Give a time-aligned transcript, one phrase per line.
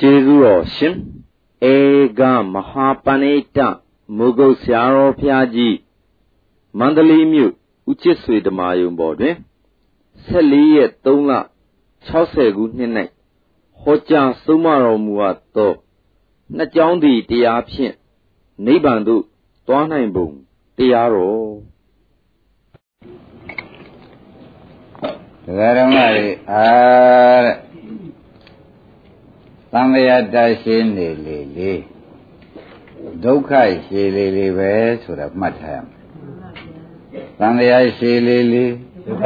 [0.00, 0.94] ကျေးဇူးတော်ရှင်
[1.72, 1.74] ဧ
[2.18, 2.20] က
[2.52, 3.58] မဟာပဏိတ
[4.16, 5.76] မုဂုတ်ဆရာတော်ဖျားကြီး
[6.78, 7.52] မန္တလေးမြို့
[7.90, 9.34] ဦးချစ်ဆွေဓမာယုံပေါ်တွင်
[10.28, 11.32] 14ရက်3လ
[12.08, 12.92] 60ခုနှစ်၌
[13.80, 15.72] ဟောကြားဆုံးမတော်မူအပ်သော
[16.56, 17.94] နှစ်ကြောင်းသည်တရားဖြင့်
[18.66, 19.22] နိဗ္ဗာန်သို့
[19.66, 20.28] သွားနိုင်ပုံ
[20.76, 21.50] တရားတော်
[25.44, 26.64] ဒဂရမတွေအာ
[27.44, 27.65] တဲ့
[29.76, 31.72] သံဃာတရှိနေလေလေ
[33.24, 33.52] ဒုက္ခ
[33.86, 34.72] ရှိလေလေပဲ
[35.02, 35.96] ဆိုတာမှတ်ထားရမယ်
[37.38, 38.64] သံဃာရှိလေလေ
[39.06, 39.24] ဒုက္ခ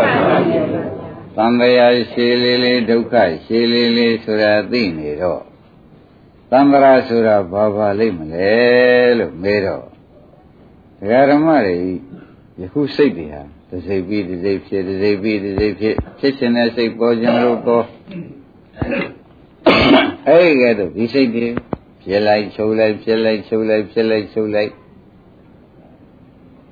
[1.36, 5.42] သံဃာရှိလေလေဒုက္ခရှိလေလေဆိုတာသိနေတော့
[6.50, 8.52] သံဃာဆိုတာဘာပါလိမ့်မလဲ
[9.18, 9.84] လို့မေးတော့
[10.98, 11.76] ဒကာဓမ္မတွေ
[12.60, 17.84] ယခုစိတ်တွေဟာတစိတ်ပြီးတစိတ်ဖြစ်တစိတ်ပြီးတစိတ်ဖြစ်ဖြစ်ရှင်တဲ့စိတ်ပေါ်ခြင်းလို့ပေါ်
[20.28, 21.46] အဲ့ဒီကဲတော့ဒီစိတ်တွေ
[22.02, 24.70] ဖြစ်လိုက်ချုပ်လိုက်ဖြစ်လိုက်ချုပ်လိုက်ဖြစ်လိုက်ချုပ်လိုက်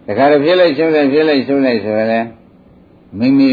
[0.07, 2.27] တခါတော့ဖြစ်လိုက်ချုပ်လိုက်ဖြစ်လိုက်ချုပ်လိုက်ဆိုရင်
[3.19, 3.53] မိမိ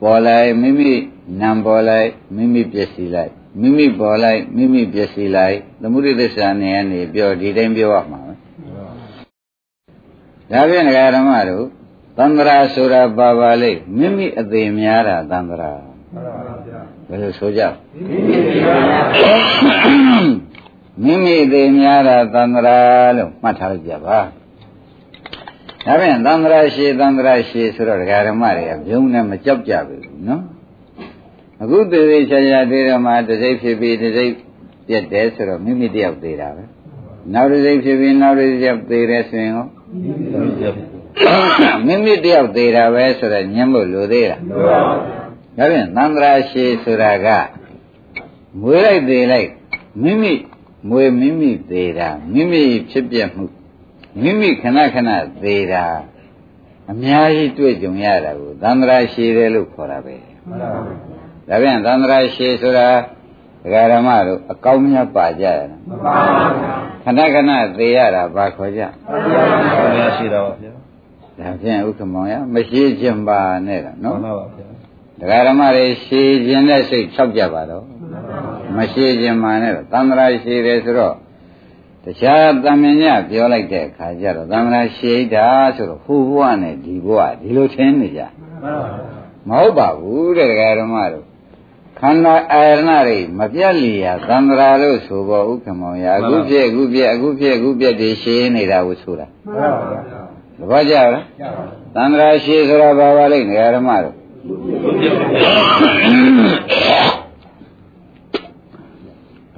[0.00, 0.92] ပေါ်လိုက်မိမိ
[1.40, 8.32] နံပေါ်လိုက်မိမိပျက်စီးလိုက်မိမိပေါ်လိုက်မိမိပျက်စီးလိုက်သမုဒိသစ္စာနဲ့ကနေပြောဒီတိုင်းပြောရမှာပဲ
[10.50, 11.66] ဒါဖြင့်ဒကာဓမ္မတို့
[12.16, 15.72] သံဃာဆိုတာပါပါလိမ့်မိမိအသေးများတာသံဃာ
[17.10, 17.62] ဘယ်လိုဆိုကြ
[21.04, 22.78] မိမိသေးများတာသံဃာ
[23.16, 24.18] လို့မှတ်ထားကြပါ
[25.84, 30.42] ဒါဖြင့်သံဃာရှိသံဃာရှိဆိုတော့ဒကာဓမ္မတွေကဘုံနဲ့မကြောက်ကြဘူးနော်
[31.62, 34.34] အခုသေသေးချာချာသေးတော့မှတစိမ့်ဖြစ်ပြီးတစိမ့်
[34.86, 36.64] ပြတ်တယ်ဆိုတော့မိမိတယောက်သေးတာပဲ
[37.32, 39.66] နောက်တစိမ့်ဖြစ်ပြီးနောက်တစိမ့်သေးတယ်ဆိုရင်ဟော
[41.86, 44.40] မိမိတယောက်သေးတာပဲဆိုတော့ညှင်းဖို့လိုသေးလား
[45.60, 47.26] ဒါဖြင့်သံဃာရှိဆိုတာက
[48.60, 49.50] မွေးလိုက်သေးလိုက်
[50.02, 50.32] မိမိ
[50.88, 53.44] မွေမိမိသေးတာမိမိဖြစ်ပြမှု
[54.22, 55.10] မိမိခဏခဏ
[55.42, 55.84] သေးတာ
[56.90, 60.14] အများကြီးတွေ့ကြုံရတာကိုသံဃာရှိတယ်လို့ခေါ်တာပဲ
[60.48, 60.96] မှန်ပါဘူး
[61.48, 62.88] ဒါပြန်သံဃာရှိဆိုတာ
[63.62, 66.52] ဒကာရမတို့အကောင်းမြတ်ပါကြရတာမှန်ပါဘူး
[67.04, 69.22] ခဏခဏသေးရတာဘာခေါ်ကြမှန်
[69.72, 70.72] ပါဘူးရှိတာပါဗျာ
[71.38, 74.69] ဒါဖြင့်ဥက္ကမောင်ရမရှိခြင်းပါနဲ့တော့နော်မှန်ပါပါဗျာ
[75.20, 77.84] ဒကာရမတွေရှည်ခြင်းတဲ့စိတ်ဖြောက်ကြပါတော့
[78.76, 81.14] မရှိခြင်းမှနဲ့တော့သံဃာရှိတယ်ဆိုတော့
[82.04, 88.22] တခြားသမင်ညပြောလိုက်တဲ့အခါကျတော့သံဃာရှိတာဆိုတော့ဟိုဘဝနဲ့ဒီဘဝဒီလိုထင်နေကြ
[89.48, 91.24] မဟုတ်ပါဘူးတဲ့ဒကာရမတို့
[91.98, 100.00] ခန္ဓာအာရဏတွေမပြတ်လျာသံဃာလို့ဆိုပေါ်ဥက္ကမောင်ရအခုဖြစ်အခုဖြစ်အခုဖြစ်အခုပြတ်ဒီရှိနေတာကိုဆိုတာမှန်ပါဗျာ
[100.58, 101.24] သဘောကျလား
[101.94, 104.19] သံဃာရှိဆိုတာဘာပါလိမ့်ဒကာရမတို့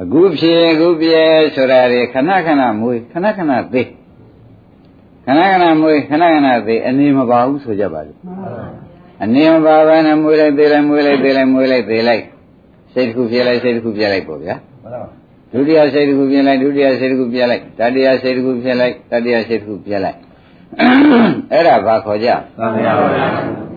[0.00, 1.22] အခုဖြစ်အခုပြဲ
[1.54, 3.88] ဆိုတာတွေခဏခဏမွေးခဏခဏသေး
[5.26, 8.18] ခဏခဏမွေးခဏခဏသေးအနေမပါဘူးဆိုကြပါလို့
[9.24, 12.22] အနေမပါဘဲနဲ့မွေးလိုက်သေးလိုက်မွေးလိုက်သေးလိုက်မွေးလိုက်သေးလိုက်
[12.92, 14.54] စိတ်တစ်ခုပြဲလိုက်စိတ်တစ်ခုပြဲလိုက်ပေါ့ဗျာ
[15.52, 20.18] ဒုတိယစိတ်တစ်ခုပြဲလိုက်ဒုတိယစိတ်တစ်ခုပြဲလိုက်တတိယစိတ်တစ်ခုပြဲလိုက်တတိယစိတ်တစ်ခုပြဲလိုက်
[21.52, 23.71] အဲ့ဒါဘာခေါ်ကြသံဃာပါဗျာ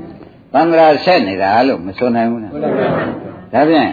[0.55, 3.91] သံဃာဆက်နေတာလို့မဆိုနိုင်ဘူးလားဒါဖြင့်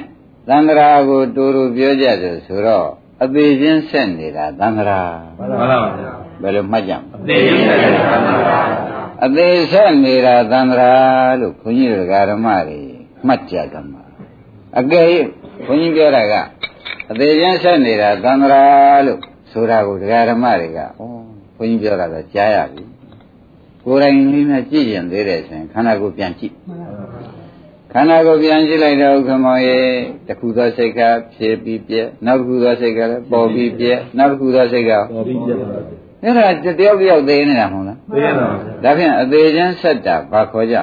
[0.48, 2.88] သံဃာကိုတူတူပြောကြတယ်ဆိုတော့
[3.22, 5.00] အသေးချင်းဆက်နေတာသံဃာ
[5.38, 6.12] မှန်ပါဗျာ
[6.42, 8.52] ဘယ်လိုမှတ်ကြမလဲအသေးချင်းဆက်နေတာသံဃာ
[9.24, 10.90] အသေးဆက်နေတာသံဃာ
[11.40, 12.80] လို့ခွန်ကြီးတို့ဓမ္မတွေ
[13.26, 14.02] မှတ်ကြကြမှာ
[14.78, 15.06] အကယ်၍
[15.66, 16.34] ခွန်ကြီးပြောတာက
[17.10, 18.62] အသေးချင်းဆက်နေတာသံဃာ
[19.06, 19.20] လို့
[19.52, 19.96] ဆိုတာကို
[20.30, 20.84] ဓမ္မတွေကဩ
[21.56, 22.82] ခွန်ကြီးပြောတာတော့ကြားရပြီ
[23.84, 26.54] ကိုယ်တိုင်လေးနဲ့ကြည့်ရင်သေးတယ်ဆိုရင်ခန္ဓာကိုယ်ပြန်ကြည့်
[27.92, 29.86] ခန္ဓာကိုယ်ပြန်ကြည့်လိုက်တော့ဥက္ကမောင်ရဲ့
[30.28, 31.00] တခုသောစိတ်က
[31.34, 35.58] ဖြစ်ပြီးပြက်နောက်တစ်ခုသောစိတ်ကလည်းပေါ်ပြီးပြက်နောက်တစ်ခုသောစိတ်ကပေါ်ပြီးပြက်
[36.22, 36.46] အဲ့ဒါ
[36.78, 40.82] တယောက်တယောက်သေးနေတာမဟုတ်လားသိရပါဘူးဒါဖြင့်အသေးချင်းဆက်တာဘာခေါ်ကြဒါ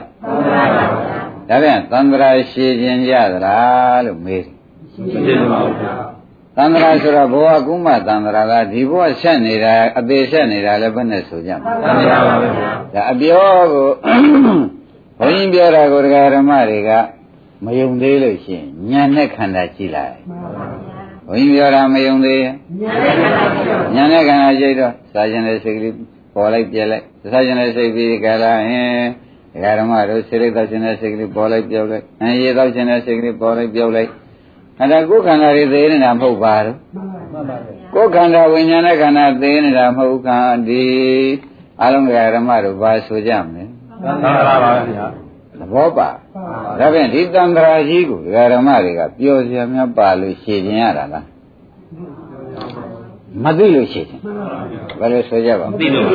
[1.63, 4.55] ဖြင့်သံဃာရှည်ခြင်းရသလားလို့မေးတယ်
[4.93, 5.93] ရှင်းပါဘူးဗျာ
[6.59, 13.87] သံဃာဆိုတော့ဘဝကုမသံဃာကဒီဘဝဆက်နေတာအသေးဆက်နေတာလည်းဘယ်နဲ့ဆိုကြမလဲမှန်ပါပါဗျာဒါအပြောကို
[15.19, 16.91] ဘုန်းကြီးပြောတာကိုတရားဓမ္မတွေက
[17.65, 20.15] မယုံသေးလို့ရှိရင်ဉာဏ်နဲ့ခန္ဓာကြည့်လိုက်
[21.27, 25.93] ဘုန်းကြီးပြောတာမယုံသေးဉာဏ်နဲ့ခန္ဓာကြည့်တော့စာကျင်တဲ့စိတ်ကလေး
[26.33, 29.01] ပေါ်လိုက်ပြက်လိုက်စာကျင်တဲ့စိတ်ပြီးကြလားဟင်
[29.53, 34.09] တရားဓမ္မတို့စိတ်သောကျင်တဲ့စိတ်ကလေးပေါ်လိုက်ပြောက်လိုက်အင်းရေသောကျင်တဲ့စိတ်ကလေးပေါ်လိုက်ပြောက်လိုက်
[34.79, 36.75] အဲ့ဒါကိုယ်ခန္ဓာတွေသေးနေတာမဟုတ်ပါဘူး
[37.93, 40.83] ကိုယ်ခန္ဓာဝိညာဉ်နဲ့ခန္ဓာသေးနေတာမဟုတ်ခန္ဒီ
[41.81, 43.63] အလုံးကဓမ္မတို့ဘာဆိုကြမလဲ
[44.03, 45.05] သံဃာပါဗျာ
[45.59, 46.09] သဘောပါ
[46.79, 51.25] ဒါဖြင့်ဒီတန်ត្រာကြီးကိုဒကာဓမ္မတွေကပျော်စရာများပါလို့ရှည်ခြင်းရတာလား
[53.43, 54.23] မသိလို့ရှည်ခြင်း
[54.99, 56.07] ဘယ်လိုဆိုကြပါမသိလို့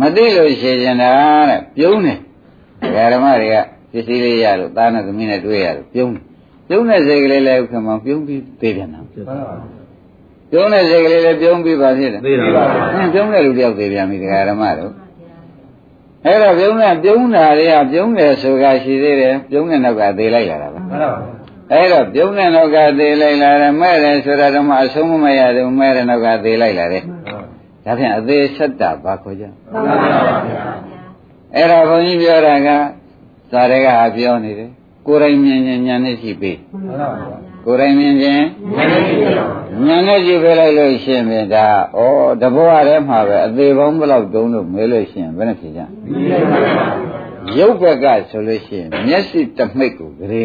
[0.00, 1.10] မသိလို့ရှည်ခြင်းတာ
[1.50, 2.18] တဲ့ပြုံးတယ်
[2.82, 3.56] ဒကာဓမ္မတွေက
[3.92, 6.24] ပစ္စည်းလေးရလို့သားနဲ့သမီးနဲ့တွေ့ရလို့ပြုံးတယ်
[6.68, 14.92] ပြုံးတဲ့စိတ်ကလေးလည်းဥက္ကမပြုံးပြီးသိပြန်တာပြုံးတဲ့စိတ်ကလေးလည်းပြုံးပြီးပါဖြစ်တယ်သိပါပါပြုံးတဲ့လူတယောက်သိပြန်ပြီဒကာဓမ္မတို့
[16.26, 21.34] အဲ့တော့ပြုံးတဲ့ပြုံးတာတွေကပြုံးတယ်ဆိုတာရှိသေးတယ်ပြုံးတဲ့နောက်ကသေးလိုက်လာတာပါမှန်ပါပါ
[21.72, 27.02] အဲ့တော့ပြုံးတဲ့နောက်ကသေးလိုက်လာတယ်မဲ့တယ်ဆိုတာတော့မှအဆုံးမမရသေးဘူးမဲ့တဲ့နောက်ကသေးလိုက်လာတယ်
[27.84, 30.36] ဒါဖြင့်အသေးဆက်တာဘာခေါ်ကြမှန်ပါပါ
[31.54, 32.68] အဲ့တော့ဘုန်းကြီးပြောတာက
[33.50, 34.70] ဇာတွေကပြောနေတယ်
[35.06, 38.44] ကိုယ်တိုင်မြင်ခြင်းဉာဏ်နဲ့ရှိပြီမှန်ပါပါကိုယ်တိုင်မြင်ခြင်း
[38.76, 39.32] ဉာဏ်နဲ့ရှိပါ
[39.86, 41.66] ဉာဏ်နဲ့ကြည့်ပြလိုက်လို့ရှိရင်ဒါ
[41.98, 42.02] ဩ
[42.40, 45.80] တဘောရထဲမှာပဲအသေးပေါင်းဘယ်လောက်တုံးလို့မဲလို့ရှိရင်ဘယ်နဲ့ဖြေကြ
[47.58, 50.42] ရုပ်ဘက်ကဆိုလို့ရှိရင်မျက်စိတမိတ်ကိုဂရေ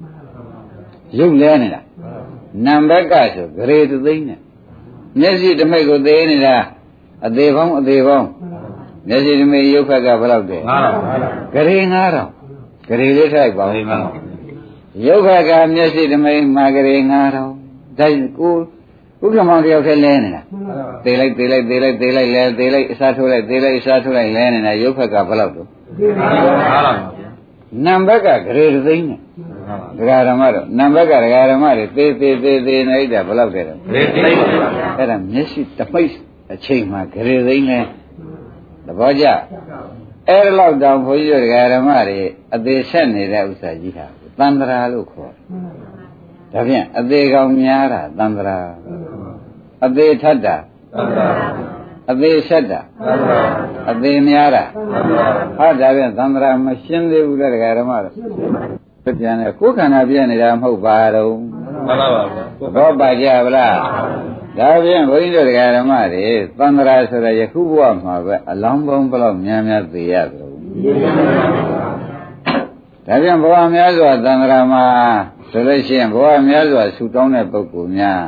[0.00, 1.80] 9000ရုပ်လဲနေတာ
[2.64, 4.40] နံဘက်ကဆိုဂရေသသိန်းနဲ့
[5.20, 6.56] မျက်စိတမိတ်ကိုသေးနေတာ
[7.26, 8.28] အသေးပေါင်းအသေးပေါင်း
[9.08, 10.58] မျက်စိတမိတ်ရုပ်ဘက်ကဘယ်လောက်လဲ
[11.54, 12.35] 9000ဂရေ9000
[12.88, 13.74] ဂရေလေးထိုက်ပါဦး
[15.06, 16.96] ရုပ်ဘက်ကမျက်စိတမိတ်မှာဂရေ
[17.48, 18.54] 9000ဒါကို
[19.24, 20.42] ဥက္ကမောင်တယောက်တည်းလဲနေတာ
[21.04, 25.68] သေးလိုက်သေးလိုက်သေးလိုက်သေးလိုက်လဲသေးလိုက်အစားထိုးလိုက်သေးလိုက်အစားထိုးလိုက်လဲနေတာရုပ်ဘက်ကဘယ်လောက်တော့
[27.84, 29.20] နံဘက်ကဂရေသိန်းနဲ့
[29.98, 34.36] ဒကာဓမ္မတော့နံဘက်ကဒကာဓမ္မတွေသေးသေးသေးသေးနေတာဘယ်လောက်တဲ့တော့သေးသေး
[34.98, 36.12] အဲ့ဒါမျက်စိတပိတ်
[36.52, 37.80] အချိန်မှာဂရေသိန်းလဲ
[38.86, 39.26] သဘောကျ
[40.28, 42.20] အဲ့ဒါလောက်တောင်ဘုန်းကြီးတို့ဒကာဓမ္မတွေ
[42.54, 44.06] အသေးဆက်နေတဲ့ဥစ္စာကြီးဟာ
[44.38, 45.42] သန္တရာလို့ခေါ်တယ်
[46.52, 48.58] ဒါဖြင့်အသေးကောင်များတာသန္တရာ
[49.84, 50.56] အသေးထတ်တာ
[52.10, 52.80] အသေးဆက်တာ
[53.90, 54.64] အသေးများတာ
[55.58, 58.14] ဟာဒါပြန်သံဃာမရှင်းသေးဘူးလေဒကာဓမ္မတို့
[59.20, 61.32] ပြန်တယ်ကိုယ်ခန္ဓာပြည့်နေတာမဟုတ်ပါတော့
[61.86, 62.22] မှန်ပါပါ
[62.74, 63.76] ဘောပါကြဗလား
[64.58, 66.26] ဒါပြန်ဘုန်းကြီးတို့ဒကာဓမ္မတွေ
[66.58, 70.50] သံဃာဆိုတဲ့ယခုဘဝမှာပဲအလောင်းပေါင်းဘလောက်များများသိရသလို
[73.06, 74.84] ဒါပြန်ဘဝများစွာသံဃာမှာ
[75.50, 78.20] ဆိုလို့ရှိရင်ဘဝများစွာဆူတောင်းတဲ့ပုဂ္ဂိုလ်များ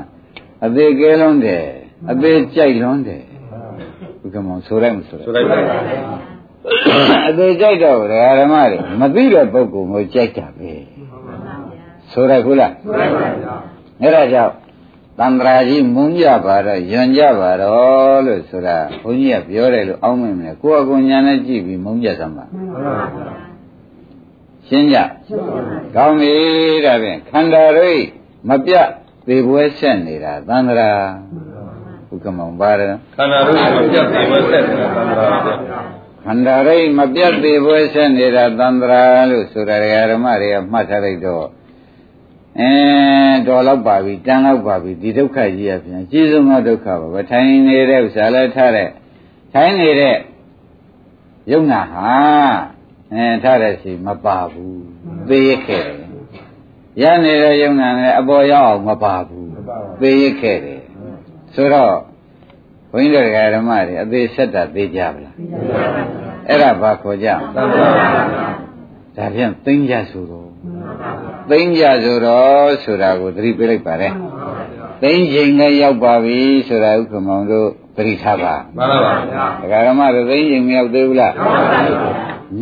[0.66, 1.64] အသေးကဲလုံးတယ်
[2.10, 3.24] အသေးကြိုက်လွန်းတယ်
[4.20, 5.78] ဘုကမောင်ဆိုလိုက်မဆိုလိုက်ဆိုလိုက်ပါ
[7.28, 10.72] အသေးကြိုက်တော့ဒကာဓမ္မတွေမသိတဲ့ပုဂ္ဂိုလ်ကိုကြိုက်တာပဲ
[12.12, 13.24] ဆိုရခုလားဆိုလိုက်ပါ
[14.02, 14.52] အဲ့ဒါကြောင့်
[15.19, 22.44] တန္တရာကြီးမုန်းကြပါတော့ယွန်ကြပါတော့လို့ဆိုတာဘုန်းကြီးကပြောတယ်လို့အောင်းမိမယ်ကိုယ့်အကူညာနဲ့ကြည့်ပြီးမုန်းကြသမှာ
[24.69, 24.99] ရှင်းကြ
[25.97, 26.35] ကောင်းပြီ
[26.85, 28.05] ဒါဖြင့်ခန္ဓာရိပ်
[28.49, 28.88] မပြတ်
[29.26, 30.93] သေပွဲဆက်နေတာသန္တရာ
[32.11, 35.29] ဥက္ကမောင်ပါတယ်ခန္ဓာရိပ်မပြတ်သေပွဲဆက်နေတာသန္တရာ
[36.25, 39.76] ခန္ဓာရိပ်မပြတ်သေးပွဲဆက်နေတာသန္တရာလို့ဆိုတာ
[40.11, 41.47] ဓမ္မတွေကမှတ်ထားလိုက်တော့
[42.60, 42.72] အဲ
[43.46, 48.88] တော်တော့ပါပြီတန်တော့ပါပြီဒီဒုက္ခကြီးရပြန်အကြီးဆုံးသောဒုက္ခပါပဲထိုင်နေတဲ့ဥစ္စာလည်းထားတဲ့
[49.52, 50.16] ထိုင်နေတဲ့
[51.52, 52.10] ယုံနာဟာ
[53.12, 54.82] အဲထားတဲ့စီမပါဘူး
[55.28, 56.08] သေရခဲ့တယ်
[57.02, 59.49] ရနေတဲ့ယုံနာလည်းအပေါ်ရောက်အောင်မပါဘူး
[60.00, 60.82] သေရခဲ့တယ်
[61.55, 61.94] ဆိုတော့
[62.93, 65.34] ဘုန်းကြီးတို့ဓမ္မတွေအသေးဆက်တာသေးကြပါလား
[66.49, 67.28] အဲ့ဒါဘာခေါ်ကြ
[69.16, 70.49] ဒါဖြင့်သိမ့်ကြဆိုတော့
[71.50, 74.08] သိမ့်ကြဆိုတော့ဆိုတာကိုသတိပေးလိုက်ပါလေ
[75.02, 76.38] သိမ့်ချိန်လည်းရောက်ပါပြီ
[76.69, 81.78] ဆိုတာဥက္ကမောင်တို့သတိထားပါမှန်ပါပါဗျာဒကာဓမ္မတို့သိမ့်ချိန်မရောက်သေးဘူးလားမှန်ပါပါ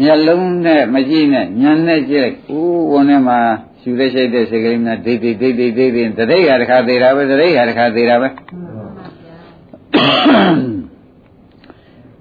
[0.01, 3.39] မျက်လုံးနဲ့မကြည့်နဲ့ညံနဲ့ကြည့်လိုက်ဦးဝန်ထဲမှာ
[3.81, 8.29] ရှူလက်ရှိတဲ့စိတ်ကလေးများဒိတ်ဒိတ်ဒိတ်ဒိတ်ဒိတ်ဒိတ်တတိယတစ်ခါသေးတာပဲတတိယတစ်ခါသေးတာပဲ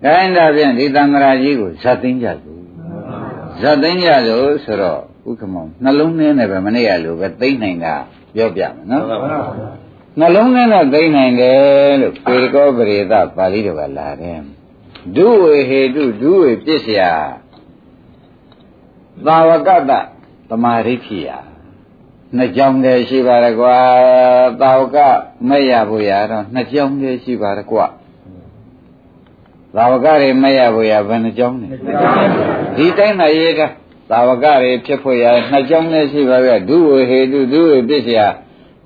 [0.03, 2.61] ခိုင်းတာဖြင့်ဒီသံဃာကြီးကိုဇတ်သိမ်းကြစို့
[3.61, 7.93] ဇတ်သိမ်းကြစို့ဆိုတော့ ဥက္ကမောနှလုံးထဲနဲ့ပဲမနေ့ကလိုပဲသိမ့်နိုင်တာ
[8.35, 9.03] ပြောပြမယ်နော်
[10.19, 14.39] နှလုံးထဲနဲ့သိမ့်နိုင်တယ်လို့ပေကောပရိသပါဠိတော်ကလာတယ်
[15.15, 17.01] ဒုဝေဟေတုဒုဝေပစ္စယ
[19.25, 19.91] သာဝကတ
[20.49, 21.29] သမာဓိခိယ
[22.37, 23.77] နှစ်ကြောင်းတည်းရှိပါရကွာ
[24.61, 24.97] သာဝက
[25.49, 27.85] မဲ့ရဖို့ရတော့နှစ်ကြောင်းတည်းရှိပါရကွာ
[29.75, 31.67] သာဝကတွေမဲ့ရဖို့ရဘယ်နှကြောင်းလဲ
[32.77, 33.67] ဒီတိုင်းသာရေးတာ
[34.09, 38.19] သာဝကတွေဖြစ်ဖို့ရနှစ်ကြောင်းတည်းရှိပါရဲ့ဒုဝေဟေတုဒုဝေပစ္စယ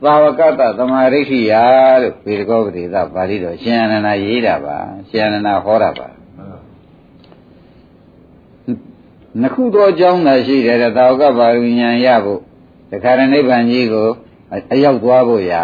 [0.03, 1.53] သာဝကတသမာဓိခိယ
[2.01, 4.77] လို့ပေရကောပတိသပါဠိတော်ရှင်အနန္ဒရေးတာပါ
[5.09, 6.07] ရှင်အနန္ဒဟောတာပါ
[9.41, 12.41] နှစ်ခုသောအကြောင်းသာရှိတယ်သာဝကပါရဉာဏ်ရဖို့
[12.91, 14.09] တခါရနိဗ္ဗာန်ကြီးကို
[14.73, 15.63] အရောက်သွားဖို့ရာ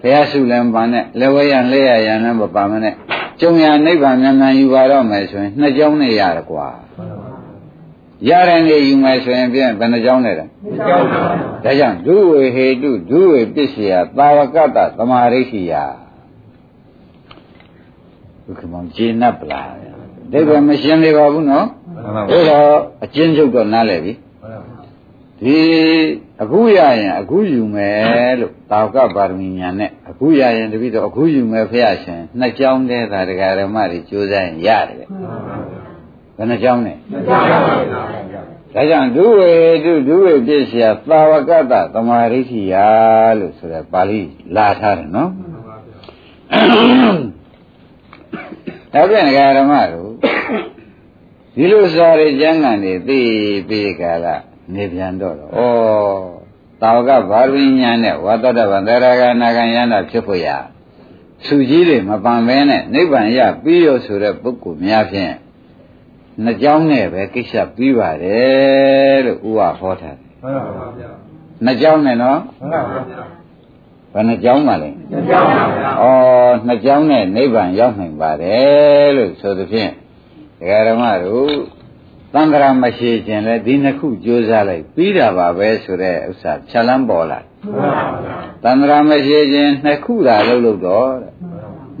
[0.00, 2.94] ဘုရားစုလည်းပါနဲ့လက်ဝဲရန်လက်ရရန်လည်းမပါမနဲ့
[3.40, 6.66] ကျုံရနိဗ္ဗာန်မြန်မြန်ယူပါတော့မယ်ဆိုရင်နှစ်ကြောင်းနဲ့ရတယ်ကွာ
[8.28, 10.46] ရတဲ့နေယူမယ်ဆိုရင်ဖြင့်ဘယ်နှကြောင်းလဲတာ
[11.64, 15.72] ဒါကြောင့်ဒုဝေဟေတုဒုဝေပစ္စယသာဝကတ္တသမာရိရှိယ
[18.44, 19.70] ဒုက္ခမောင်ကျေနပ်ပလား
[20.32, 21.66] ဒိဗ္ဗမရှင်းသေးပါဘူးနော်
[22.04, 24.12] ဒါတော့အချင်းချုပ်တော့နားလည်ပြီ
[25.40, 25.56] ဒီ
[26.42, 35.02] အခုရရင်အခုယူမယ်လို့တာဝကပါရမီညာနဲ့အခုရရင်တပိတော့အခုယူမယ်ဖះရှင်နှစ်ကြောင်းတည်းသာတရားဓမ္မတွေကြိုးစားရင်ရတယ်ဘ
[36.42, 37.58] ယ်နှကြောင်းလဲနှစ်ကြောင်းပါ
[37.90, 38.42] ဗျာ
[38.74, 39.52] ဒါကြောင့်ဒုဝေ
[39.84, 42.88] တုဒုဝေပြည့်စရာသာဝကတ္တသမာဓိရှိယာ
[43.38, 44.20] လို့ဆိုတဲ့ပါဠိ
[44.56, 45.30] လာထားတယ်နော်
[48.92, 49.26] ဒါပြန်
[49.58, 50.10] ဓမ္မတို့
[51.54, 53.20] ဒီလိုစာရိကျမ်းဂန်တွေသိ
[53.68, 54.42] ပြီးကြလား
[54.74, 55.60] နေပြန်တော့တော့ဩ
[56.80, 60.48] တာဝကဘာဝိညာဉ်နဲ့ဝါတတဗံသရဂနာဂံယန္တာဖြစ်ဖို့ရ
[61.46, 65.32] သူကြီးတွေမပန်ပဲနဲ့နိဗ္ဗာန်ရပြီးရောဆိုတဲ့ပုဂ္ဂိုလ်များဖြင့်
[66.44, 71.10] နှစ်ကြောင်းနဲ့ပဲကိစ္စပြီးပါတယ်လို့ဥပဟောထားတယ်မှန်ပါဗျာ
[71.64, 73.22] နှစ်ကြောင်းနဲ့နော်မှန်ပါဗျာ
[74.12, 76.06] ဘယ်နှကြောင်းပါလဲနှစ်ကြောင်းပါဗျာဩ
[76.66, 79.90] နှစ်ကြောင်းနဲ့နိဗ္ဗာန်ရောက်နိုင်ပါတယ်လို့ဆိုသဖြင့်
[80.58, 81.52] ဒကာဓမ္မတို့
[82.34, 87.40] သံဃာမရှိခြင်းလဲဒီနှစ်ခုကြိုးစားလိုက်ပြီးတာပါပဲဆိုတဲ့ဥစ္စာဖြတ်လန်းပေါ်လာ
[88.62, 91.32] သံဃာမရှိခြင်းနှစ်ခုသာလုပ်လို့တော့တဲ့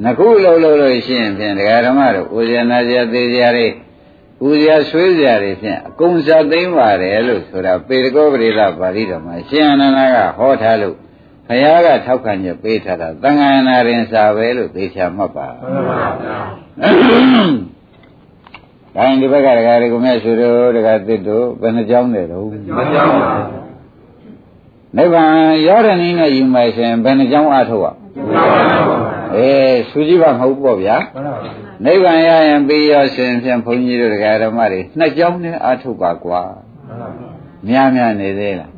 [0.02, 3.44] နှစ်ခုလုပ်လို့လို့ရှိရင်ဖြင့်ဒကာဓမ္မတို့ဥဇယနာဇယသေးဇယ
[4.42, 10.96] တွေဥဇယဆွေးဇယတွေဖြင့်အကုန်စားသိမ့်ပါတယ်လို့ဆိုတာပေတကောပရိသပါဠိတော်မှာရှင်အနန္ဒကဟောထားလို့
[11.48, 16.36] ဘုရားကထောက်ခံချက်ပေးထားတာသံဃာနာရင်စာပဲလို့သေချာမှတ်ပါမှန်ပါဗျာ
[18.94, 22.44] ဒါရင်ဒီဘက်ကဒကာတွေကမြတ်ဆိုတို့ဒကာသစ်တို့ဘယ်နှကြောင်းတယ်တော့
[22.78, 23.32] မကြောင်းပါ
[24.96, 25.30] နိဗ္ဗာန်
[25.68, 28.71] ရောက်တဲ့နည်းနဲ့ယူမယ်ဆိုရင်ဘယ်နှကြောင်းအားထုတ်ရအေးဆူကြည့်ပါ
[30.22, 30.96] မဟုတ်ပေါ့ဗျာ
[31.84, 36.42] နိဗ္ဗာန်ရရင်ပြီးရောရှင်ဖြင့်ဘုန်းကြီးတို့ဒကာဓမ္မတွေနှစ်ကြောင်းနဲ့အားထုတ်ပါကွာ
[37.68, 38.70] များများနေသေးလား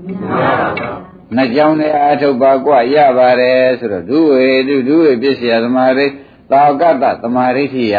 [1.36, 6.06] နှစ်ကြောင်းနဲ့အားထုတ်ပါကွာရပါတယ်ဆိုတော့ဒုဝေဒုဒုဝေပစ္စယသမာဓိ
[6.50, 7.96] သာကတ္တသမာဓိဋ္ဌိယ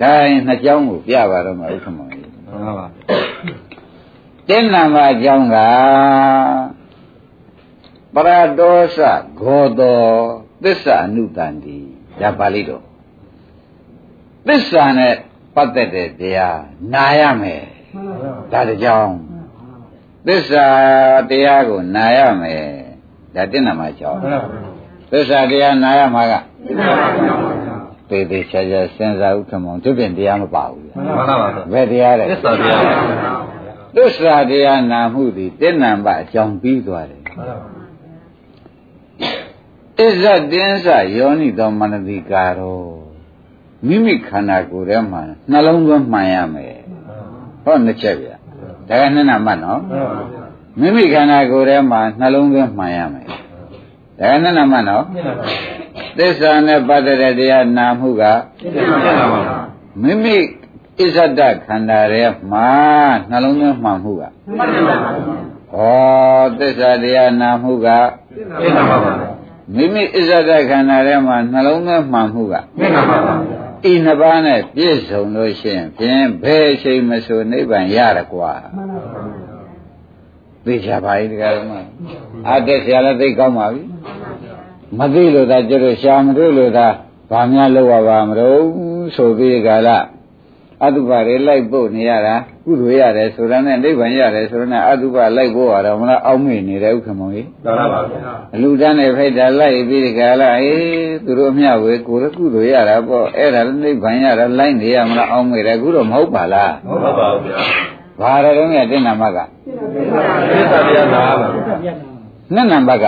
[0.00, 2.38] ဒါရင်နှစ်ကြောင်းကိုပြပါတော့မှာဥက္ကမောင်ကြီးမှ
[2.70, 2.86] န်ပါ
[4.48, 5.56] တင်းနံပါတ်အကြောင်းက
[8.14, 9.00] ပရဒောသ
[9.40, 10.02] ဂောတော
[10.64, 11.76] သစ္စာအနုတန်တိ
[12.20, 12.84] ဒါပါဠိတော်
[14.48, 15.14] သစ္စာနဲ့
[15.54, 16.60] ပတ်သက်တဲ့တရား
[16.94, 17.62] နာရမယ်
[18.52, 19.14] ဒါတကြောင်း
[20.26, 20.66] သစ္စာ
[21.30, 22.64] တရားကိုနာရမယ်
[23.34, 24.20] ဒါတင်းနံပါတ်အကြောင်း
[25.12, 26.34] သစ္စာတရားနာရမှာက
[26.66, 27.38] သစ္စာတရား
[28.08, 32.82] ပေပေချာချာစဉ်းစားဥက္ကမောင်သူပြင်တရားမပါဘူးမှန်ပါပါဘယ်တရားလဲသစ္စာတရား
[33.96, 37.79] သစ္စာတရားနာမှုသည်တဏ္ဏပအကြောင်းပြီးသွားတယ်မှန်ပါပါ
[40.00, 42.80] အစ္ဆတင်းစယောနိသောမနတိကာရော
[43.86, 46.78] မိမိခန္ဓာကိုယ်ထဲမှာနှလုံးသွင်းမှန်ရမယ်
[47.64, 48.28] ဟောနှစ်ချက်ဗျ
[48.88, 49.80] ဒါကနှစ်နာမှတ်နော်
[50.80, 55.04] မိမိခန္ဓာကိုယ်ထဲမှာနှလုံးသွင်းမှန်ရမယ်ဒါကနှစ်နာမှတ်နော်
[56.18, 58.22] သစ္စာနဲ့ပတ်သက်တဲ့တရားနာမှုက
[60.02, 60.36] မိမိ
[60.98, 62.68] ဣဇဒခန္ဓာရဲ့မှာ
[63.30, 64.26] နှလုံးသွင်းမှန်မှုကဩ
[66.58, 67.88] သစ္စာတရားနာမှုက
[69.74, 72.54] မိမိဣဇဒခန္ဓာရဲ့မှာနှလုံးသွင်းမှန်မှုက
[73.90, 78.52] ဤနှစ်ပါးနဲ့ပြည့်စုံလို့ရှိရင်ဖြင့်ဘယ်ချိန်မဆိုနိဗ္ဗာန်ရရကွာ
[80.64, 81.86] သိချပါ යි တကယ်လို့
[82.48, 83.82] အတက်ဆရာလည်းသိကောင်းပါပြီ
[84.98, 86.86] မသိလို့သာကျတော့ရှာမတွေ့လို့သာ
[87.30, 88.62] ဘာများလောက်ရပါမလို့
[89.16, 90.04] ဆိုပြီးကြလား
[90.84, 92.34] အတုပတွေလိုက်ဖို့နေရတာ
[92.64, 107.58] ကုသိုလ်ရတယ်ဆိုတာနဲ့နိဗ္ဗာန်ရတယ်ဆိုတာနဲ့အတုပလိုက်ဖို့ရတော့မလားအောက်မေ့နေတဲ့ဥက္ကမောကြီးမှန်ပါပါဗျာအလူတန်းနဲ့ဖိတ်တာလိုက်ပြီးကြလားအေးသူတို့မျှဝေကိုယ်ကုသိုလ်ရတာပေါ့အဲ့ဒါနိဗ္ဗာန်ရတာလိုက်နေရမလားအောက်မေ့တယ်အခုတော့မဟုတ်ပါလားမဟုတ်ပါဘူးဗျာ
[108.20, 111.46] ဘာရတော့မြတ်တင်နာမကသစ္စာတရားနာပါ
[112.54, 113.06] နှစ်နံပါတ်က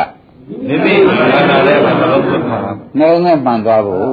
[0.68, 0.94] မိမိ
[1.32, 2.58] ခန္ဓာနဲ့နှလုံးသွင်းမှာ
[2.98, 4.06] နှလုံးနဲ့မှန်သွားဖို့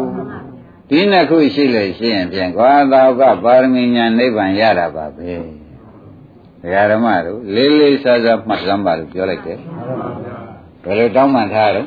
[0.89, 5.31] ဒီနှစ်ခုရှိလို့ရှိရင်ဖြင့်ကွာသာကပါရမီညာနိဗ္ဗာန်ရတာပါပဲ
[6.62, 9.60] ဒကာဓမ္မတို့လေးလေးစားစားမှတ်စမ်းပါလို့ပြောလိုက်တယ်
[10.84, 11.86] ဘယ်လိုတောင်းပန်ထားတော့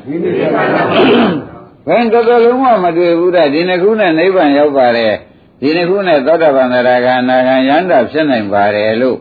[1.87, 5.13] ဘယ်တော်တော်လုံးဝမတွေ့ဘူးတဲ့ဒီနှစ်ခုနဲ့နိဗ္ဗာန်ရောက်ပါတယ်
[5.61, 9.17] ဒီနှစ်ခုနဲ့သောတာပန်သရဂါနာဂံယန္တာဖြစ်နိုင်ပါတယ်လို့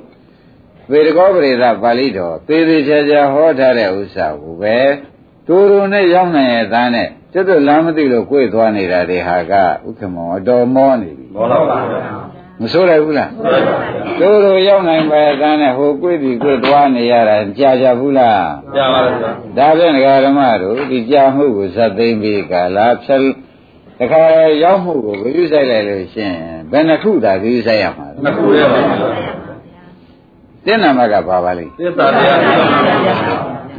[0.89, 4.77] ပေတကောပရိသပါဠိတော်သေသေးချာချာဟောထားတဲ့ဥစ္စာကိုပဲ
[5.47, 12.01] တူတူနဲ့ရောက်နိုင်ရဲ့သားနဲ့ ကျွတ်တို့လမ်းမသိလို့ကိုယ်သွားနေတာတွေဟာကဥက္ကမောအတော်မောနေပြီမောတော့ပါဗျာ
[12.61, 13.31] မဆိုးရဘူးလား
[14.21, 18.47] တူတူရောက်နိုင်ပါရဲ့သားနဲ့ဟိုကိုယ်ဒီကိုယ်သွားနေရတာကြာကြဘူးလား
[18.77, 19.93] ကြာပါဗျာဒါပြန်
[20.27, 23.23] ဓမ္မတို့ဒီကြာမှုကိုဇတ်သိမ့်ပြီးကာလာဖြတ်
[23.99, 24.23] တခါ
[24.63, 26.33] ရောက်မှုကိုဂရုစိုက်လိုက်လို့ရှင်
[26.71, 29.09] ဘယ်နှခုသာဂရုစိုက်ရမှာလဲနှခုရပါဗျာ
[30.67, 32.55] တင်းနံပါတ်ကဘာပါလိမ့်သစ္စာတရားနာ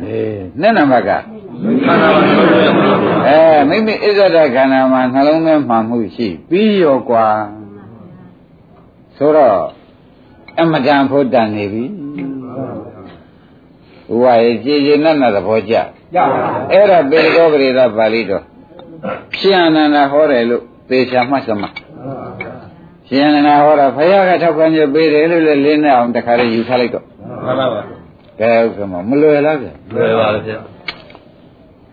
[0.03, 1.32] အေးနှစ်နံပါတ်ကခန္ဓာမှာလုံးဝမဟုတ်ဘူး
[3.27, 7.27] အဲမိမိအစ္ဆဒခန္ဓာမှာနှလုံးသွင်းမှမှုရှိ ပြီးရောကွာ
[9.17, 9.57] ဆိုတော့
[10.59, 11.85] အမတန်ဖို့တန်နေပြီ
[14.09, 15.79] ဘုရားရဲ့ကြည်ကျင်နဲ့သဘောကျရ
[16.15, 18.43] ပါဘူးအဲ့ဒါပေကောပရိသပါဠိတော်
[19.37, 21.63] ရှင်အနန္ဒဟောတယ်လို့သေချာမှတ်စမ
[23.07, 27.05] ရှင်အနန္ဒဟောတာဘုရားကထောက်ခံချက်ပေးတယ်လို့လည်းလင်းနေအောင်တခါလေးယူထားလိုက်တော့
[27.45, 27.81] မှန်ပါပါ
[28.39, 30.53] ကဲဥက္ကမမလွယ်လားဗျလွယ်ပါလေဗျ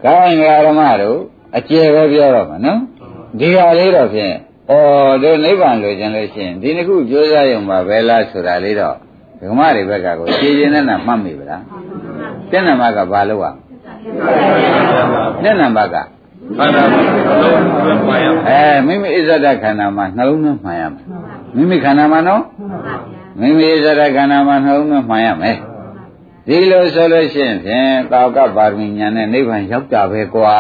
[0.05, 1.19] ကိုင်းဓမ္မတို့
[1.57, 2.81] အကျယ်ပဲပြောတော့မှာနော်
[3.41, 4.35] ဒီဟာလေးတော့ဖြင့်
[4.71, 4.73] ဩ
[5.23, 8.97] တို့နိဗ္ဗာန်လိုချင်လို့ရှိရင်ဒီနှစ်ခုကြိုးစားရုံပါပဲလားဆိုတာလေးတော့
[9.41, 11.63] ဓမ္မတွေဘက်ကကိုရှင်းရှင်းနဲ့နဲ့မှတ်မိဗလား
[12.51, 13.53] တဲ့နံပါတ်ကဘာလို့อ่ะ
[15.45, 15.97] တဲ့နံပါတ်က
[16.59, 17.01] ခန္ဓာမှာ
[17.43, 21.05] လုံးဝမှန်ရမယ်အဲမိမိအစ္ဆဒခန္ဓာမှာနှလုံးသွင်းမှန်ရမယ်
[21.57, 22.43] မိမိခန္ဓာမှာနော်
[23.41, 25.57] မိမိအစ္ဆဒခန္ဓာမှာနှလုံးသွင်းမှန်ရမယ်
[26.47, 30.57] ဒီလိုဆိုလို့ရှိရင်ဖြင့်တာဝကပါရမီညာနဲ့နိဗ္ဗာန်ရောက်တာပဲကွာ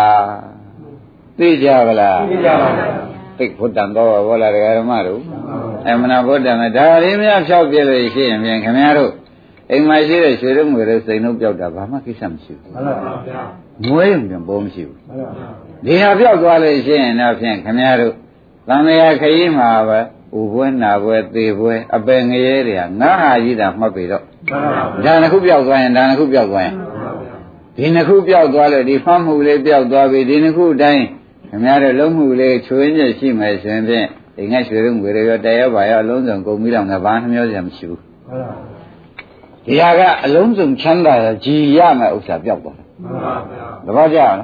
[1.38, 5.20] သိကြပါလားသိကြပါဘူးသိဘုဒ္ဓံတော့ဘောလာတရားဓမ္မတို့
[5.88, 9.12] အမနာဘုဒ္ဓံနဲ့ဒါရင်းများဖြောက်ပြလို့ရှိရင်ဖြင့်ခင်ဗျားတို့
[9.70, 13.42] အိမ်မှာရှိတဲ့ရွှေတို့ငွေတို့စိန်တို့ပြောက်တာဘာမှကိစ္စမရှိဘူးမှန်ပါဗျာ
[13.88, 15.48] ငွေရင်ပြန်ပေါ်မရှိဘူးမှန်ပါဗျာ
[15.84, 18.14] ဒီဟာပြောက်သွားလို့ရှိရင်တော့ဖြင့်ခင်ဗျားတို့
[18.68, 20.00] သံဃာခရီးမှာပဲ
[20.38, 26.74] ဥပွဲနာပွဲသေပွဲအပယ်ငရဲတွေကငါဟာကြီးတာမှတ်ပြီတော့မှန်ပါဗျာဒါနှစ်ခုပြောက်သွားရင်ဒါနှစ်ခုပြောက်သွားရင်
[27.76, 31.04] ဒီနှစ်ခုပြောက်သွားလို့ဒီမှတ်မှုလေးပြောက်သွားပြီဒီနှစ်ခုအတိုင်း
[31.48, 34.06] ခင်ဗျားတို့လုံးမှုလေးချွေးညက်ရှိမယ်ဆိုရင်ဖြင့်
[34.36, 38.54] ဒီငါရွှေရုံငွေတွေရောတဲရောပါရောအလုံးစုံကုန်ပြီးတော့ငါဘာနှမျောစရာမရှိဘူးမှန်ပါ
[39.66, 44.36] ဒီဟာကအလုံးစုံချမ်းသာကြည်ရမယ်ဥစ္စာပြောက်သွား တယ်မှန်ပါဗျာတပည့်ကြလား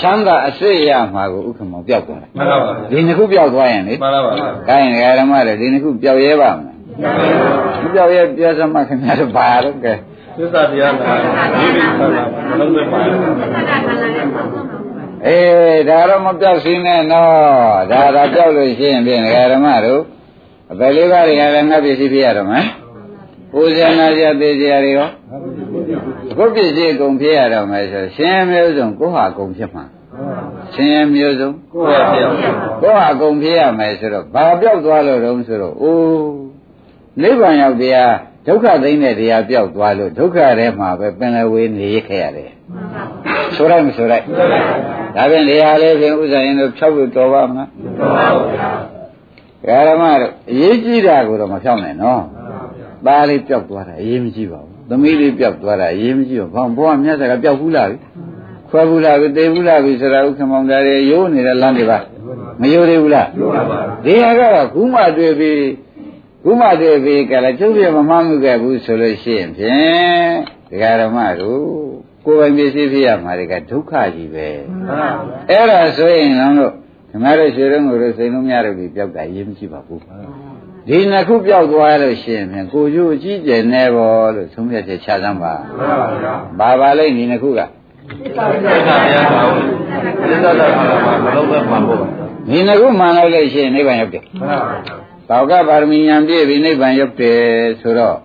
[0.00, 6.76] ချမ်းသာအစစ်ရမှာကိုဥက္ကမောပြောက်သွားတယ်မှန်ပါဗျာဒီနှစ်ခုပြောက်သွားရင်လေမှန်ပါဗျာကိုင်းငယ်ဓမ္မတွေဒီနှစ်ခုပြောက်ရဲပါမလား
[7.82, 9.92] မပြောက်ရဲပြောစမ်းမခင်ဗျားတို့ဘာတော့ကဲ
[10.38, 13.32] သစ္စာတရားနာဒီမိခန္ဓာမှာလုံးဝမှန်ရမယ်
[15.26, 17.30] အေးဒါတော့မပြောက်စင်းနဲ့နော်
[17.90, 20.02] ဒါဒါပြောက်လို့ရှိရင်ဖြင့်ငယ်ဓမ္မတို့
[20.72, 22.66] အပယ်လေးပါးတွေကလည်းငါပစ္စည်းဖြစ်ရတော့မယ်
[23.52, 25.08] ပူဇေနာကြသေးကြတွေရော
[26.38, 29.84] ကိုယ်ပစ္စည်းအကုန်ဖြစ်ရတော့မယ်ဆိုရှင်မျိုးစုံကိုဟာအကုန်ဖြစ်မှာ
[30.74, 32.28] ရှင်မျိုးစုံကိုယ်ပါဗျာ
[32.82, 36.30] ကိုဟာအကုန်ဖြစ်ရမယ်ဆိုတော့ဘာပြောက်သွားလို့တုံးဆိုတော့အိုး
[37.22, 38.12] နိဗ္ဗာန်ရောက်တရား
[38.46, 42.50] ဒုက္ခသိမ့်တဲ့တရားပြောက်သွားလို့ဒုက္ခထဲမှာပဲပင်လယ်ဝေးနေရခဲ့ရတယ်
[43.56, 44.24] ဆိုလိုက်မဆိုလိုက်
[45.16, 47.68] ဒါဖြင့်တရားလေးဖြင့်ဥစ္စာရင်တို့ဖြောက်လို့တော်ပါမလား
[47.98, 48.28] တော်ပါ
[49.66, 52.22] ဗျာဓမ္မတို့အရေးကြီးတာကိုတော့မဖြောက်နဲ့နော်
[53.06, 57.88] သားလေးပြောက်သွားတာအရေးမကြီးပါဘူး သမီးလေးပြောက်သွားတာအရေးမကြီးပါဘူးဘောကမြတ်စကားပြောက်ဘူးလား
[58.68, 61.98] ခွဲဘူးလားသေဘူးလားပြီဆိုတာဥက္ကမောင်သားတွေရိုးနေတဲ့လမ်းတွေပါ
[62.60, 65.62] မရိုးသေးဘူးလားတော်ပါဗျာဒီဟာကတော့ခုမှတွေ့ပြီး
[66.44, 70.30] ခုမှတွေ့ပြီးကလည်းကျုပ်ပြမမှမှုခဲ့ဘူးဆိုလို့ရှိရင်ဖြင့်
[70.70, 71.62] ဒကာဓမ္မတို့
[72.26, 76.72] ကိုယ်ပိုင်ပစ္စည်းဖြစ်ရမှာတွေကဒုက္ခကြီးပဲမှန်ပါဗျာအဲ့ဒါဆိုရင်လည်းတို့
[77.12, 80.00] ဓမ္မတို့ရွှေတို့ငွေတို့စိန်လုံးများတို့ပြီးပြောက်တာရေးမရှိပါဘူး
[80.88, 89.42] ဒီနှစ်ခုပြောက်သွားလို့ရှိရင်ဖြင့်ကိုကျိုးအကြီးကျယ်နေပေါ်လို့သုံးဖြတ်ချက်ချစမ်းပါမှန်ပါဗျာဘာပါလိမ့်ဒီနှစ်ခုကသစ္စာတရားနာ
[90.30, 90.84] သစ္စာတရားမှာ
[91.36, 91.98] လုံးဝမှန်ဖို့
[92.48, 94.96] ဒီနှစ်ခုမှန်လိုက်လို့ရှိရင်နိဗ္ဗာန်ရောက်တယ်မှန်ပါဗျာ
[95.28, 97.40] သောကပါရမီဉာဏ်ပြည့်ပြီးနိဗ္ဗာန်ရောက်တယ်
[97.80, 98.16] ဆိုတော့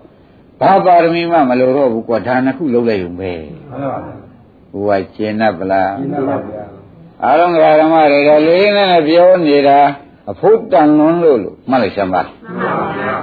[0.60, 3.32] ဘာပါရမီမှမလိုတော့ဘူးကွာဒါနှစ်ခုလုံးလိုက်ုံပဲ
[3.70, 4.16] မှန်ပါဗျာ
[4.72, 6.62] ဘုရားကျင်납ဗလားရှင်းပါဗျာ
[7.24, 9.80] အားလုံးကဓမ္မတွေတော့လေးနဲ့ပြောနေတာ
[10.31, 12.21] အဖို့တန်လွန်းလို့လို့မှတ်လိုက်စမ်းပါ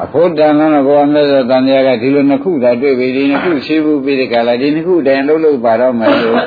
[0.05, 6.39] အဖို့တန်လွန်းတော့ဘုရားမြတ်စွာဘုရားကဒီလိုနှစ်ခုသာတွေ့ပြီဒီနှစ်ခုရှိဘူးပြီးဒီကလာဒီနှစ်ခုတည်းလုံးလို့ပါတော့မယ်လို့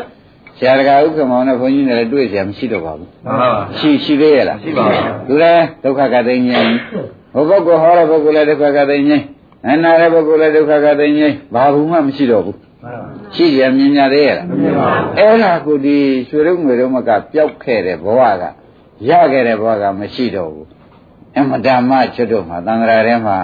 [0.57, 6.65] ဆရာတကာဥက္ကမောင်နဲ့ဘုန်းကြီးတွေလည်းတွေ့เสียမရှိတော့ပါဘူး မှန်ပါဗျာ ရှိရှိသေးရဲ့လား ရှိပါဘူး သူလည်းဒုက္ခကသိဉ္ဇဉ်
[7.33, 9.21] ဟိုပုဂ္ဂိုလ်ဟောတဲ့ပုဂ္ဂိုလ်လည်းဒုက္ခကသိဉ္ဇဉ်
[9.69, 15.97] အနာတဲ့ပုဂ္ဂိုလ်လည်းဒုက္ခကသိဉ္ဇဉ်ဘာဘူးမှမရှိတော့ဘူး မှန်ပါ ရှိကြမြင်ကြသေးရဲ့လား မှန်ပါ အဲ့ဒါကိုဒီ
[16.29, 18.43] ရွှေရုံငွေရုံမကပျောက်ခဲ့တဲ့ဘဝက
[19.08, 20.68] ရခဲ့တဲ့ဘဝကမရှိတော့ဘူး
[21.36, 23.38] အမတမချွတ်တို့မှာသံဃာထဲမှာ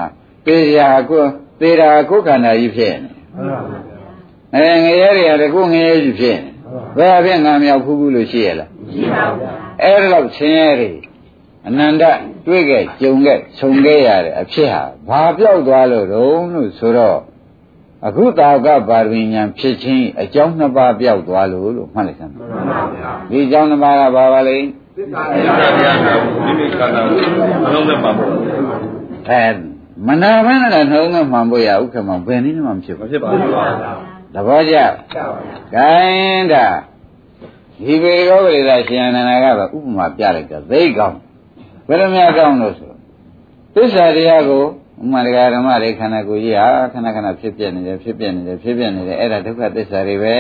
[0.45, 1.23] ပေရာကို
[1.61, 6.51] သေရာကိုခန္ဓာကြီးဖြစ်နေမှန်ပါဗျာအဲငရဲတွေကတကူငရဲကြီးဖြစ်နေ
[6.97, 9.51] ဘယ်အဖြစ်ငါမြောက်ဖူးဘူးလို့ရှိရလားရှိပါဗျာ
[9.83, 10.91] အဲ့ဒါတော့ဆင်းရဲတွေ
[11.67, 12.05] အနန္တ
[12.47, 17.19] တွေ့ခဲ့ကြုံခဲ့ခြုံခဲ့ရတဲ့အဖြစ်ဟာဘာပြောက်သွားလို့တုံးလို့ဆိုတော့
[18.07, 24.57] အခုတာကပါရမီညာဖြစ်ချင်းအကြောင်းနှစ်ပါးပြောက်သွားလို့လို့မှတ်လိုက်စမ်းမှန်ပါဗျာဒီအကြောင်းနှစ်ပါးကဘာပါလဲ
[24.97, 27.19] သစ္စာတရားနာမိမိခန္ဓာကို
[27.75, 28.31] လုံးဝမှန်ဖို့
[29.29, 29.45] အဲ
[30.07, 33.65] မနာဘဲနဲ့လည်းနှုံးနဲ့မှန်ဖို့ရဥက္ကမဘယ်နည်းမှမဖြစ်မဘူးဖြစ်ပါဘူးဗျာ
[34.35, 34.77] သဘောကျ
[35.15, 36.67] ကျပါဗျာဂိုင်းတာ
[37.85, 41.19] ဒီပေရောပရိသရှင်အနန္ဒာကပဲဥပမာပြလိုက်တော့သိကောင်း
[41.89, 43.01] ဘယ်လိုများကောင်းလို့ဆိုတော့
[43.75, 44.65] သစ္စာတရားကို
[45.03, 50.37] ဥမာတရားဓမ္မတွေခန္ဓာကိုယ်ကြီးဟာခဏခဏဖြစ်ပြနေတယ်ဖြစ်ပြနေတယ်ဖြစ်ပြနေတယ်အဲ့ဒါဒုက္ခသစ္စာတွေပဲ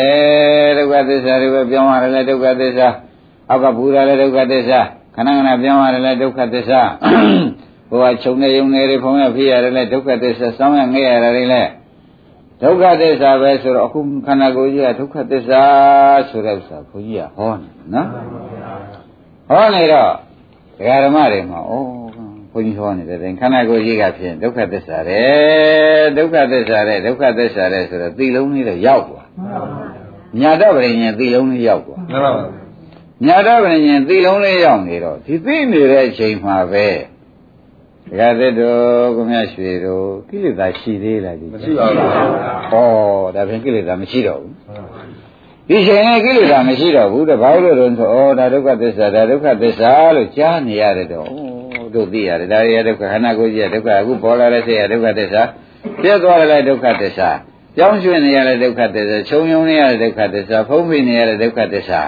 [0.79, 2.88] ဒုက္ခသစ္စာတွေပဲပြောင်းရတယ်လေဒုက္ခသစ္စာ
[3.51, 4.81] အောက်ကပူရတယ်ဒုက္ခသစ္စာ
[5.15, 6.81] ခဏခဏပြောင်းရတယ်လေဒုက္ခသစ္စာ
[7.91, 11.63] ဘဝခြုံနေယုံနေတွေဖုံးရဖြစ်ရတယ်လေဒုက္ခသစ္စာစောင်းရငဲ့ရတယ်လေ
[12.63, 15.63] ဒုက္ခသစ္စာပဲဆိုတော့အခုခန္ဓာကိုယ်ကြီးကဒုက္ခသစ္စာ
[16.29, 18.09] ဆိုတဲ့ဥစ္စာဘုန်းကြီးကဟောနေနော်
[19.49, 20.11] ဟောနေတော့
[20.79, 21.73] ဒကာဓမ္မတွေမှာဩ
[22.53, 29.27] ဘုန်းကြီးဟောနေတဲ့တိုင်ခန္ဓာကိုယ်ကြီးကဖြင့်ဒုက္ခသစ္စာတဲ့ဒုက္ခသစ္စာတဲ့ဒုက္ခသစ္စာတဲ့ဆိုတော့သိလုံးလေးတော့ရောက်သွား
[30.41, 32.63] ညာတော့ဗြိဉ္ဉ်သိလုံးလေးရောက်သွားမှန်ပါပါ
[33.22, 36.87] ညာတော့ဗြိဉ္ဉ်သိလုံးလေးရောက်နေတော့ဒီသိနေတဲ့အချိန်မှာပဲ
[38.07, 42.11] ဒကာသစ်တို့ကိုမြတ်ရွှေတို့ကိလေသာရှိသေးလားဒီမရှိပါဘူး
[42.72, 44.53] ဩဒါဖြင့်ကိလေသာမရှိတော့ဘူး
[45.68, 51.31] ဒီချိန်နဲ့ကိလေသာမရှိတော့ဘူးတဘာလို့လဲဆိုဩဒါဒုက္ခသစ္စာဒါဒုက္ခသစ္စာလို့ကြားနေရတယ်တော့ဩ
[51.94, 55.42] တို့သိရတယ်ဒါရဒုက္ခခန္ဓာကိုယ်ကြီးရဒုက္ခအခုပေါ်လာတဲ့စိတ်ရဒုက္ခသစ္စာ
[56.00, 57.31] ပြည့်သွားတဲ့ဒုက္ခသစ္စာ
[57.77, 62.03] ကြောင်းရွှင်နေရတဲ့ဒုက္ခသစ္စာခြုံယုံနေရတဲ့ဒုက္ခသစ္စာဖုံးဖိနေရတဲ့ဒုက္ခသစ္စာ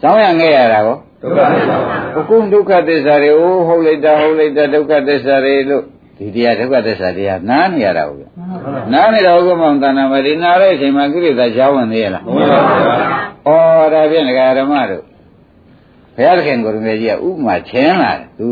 [0.00, 5.82] ကြောင်းရငဲ့ရတာကောဒုက္ခသစ္စာပါအကုန်ဒုက္ခသစ္စာတွေအိုးဟုတ်လိုက်တာဟုတ်လိုက်တာဒုက္ခသစ္စာတွေလို့
[6.18, 8.26] ဒီတရားဒုက္ခသစ္စာတရားနားနေရတာဟုတ်ဗျ
[8.92, 12.60] နားနေတာဟုတ်ကမောင်တဏ္ဍာမဒီနားတဲ့အချိန်မှာကိလေသာကြောင်းဝင်သေးရလားမှန်ပါ
[13.46, 15.02] ပါဩဒါဖြင့်ဒကာဓမ္မတို့
[16.16, 18.48] ဘုရားသခင်ကိုယ်တော်ကြီးကဥပမာချင်းလာတယ်သူ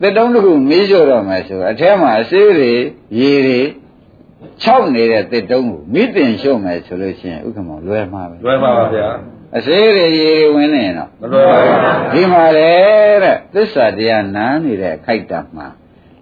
[0.00, 2.72] တစ်တုံးတစ်ခုမေးကြတော့မယ်ဆိုတော့အထဲမှာအစေးတွေ
[3.18, 3.60] ရေတွေ
[4.62, 9.08] ခြောက်နေတဲ့တစ်တုံးကိုမိတင်ရှုံမယ်ဆိုလို့ရှိရင်ဥက္ကမောင်လွယ်မှာပဲလွယ်ပါပါဗျာ
[9.56, 12.70] အစေးတွေရေတွေဝင်နေရင်တော့မလွယ်ပါဘူးဒီမှာလေ
[13.22, 15.66] တဲ့သစ္စာတရားနားနေတဲ့အခိုက်အတန့်မှာ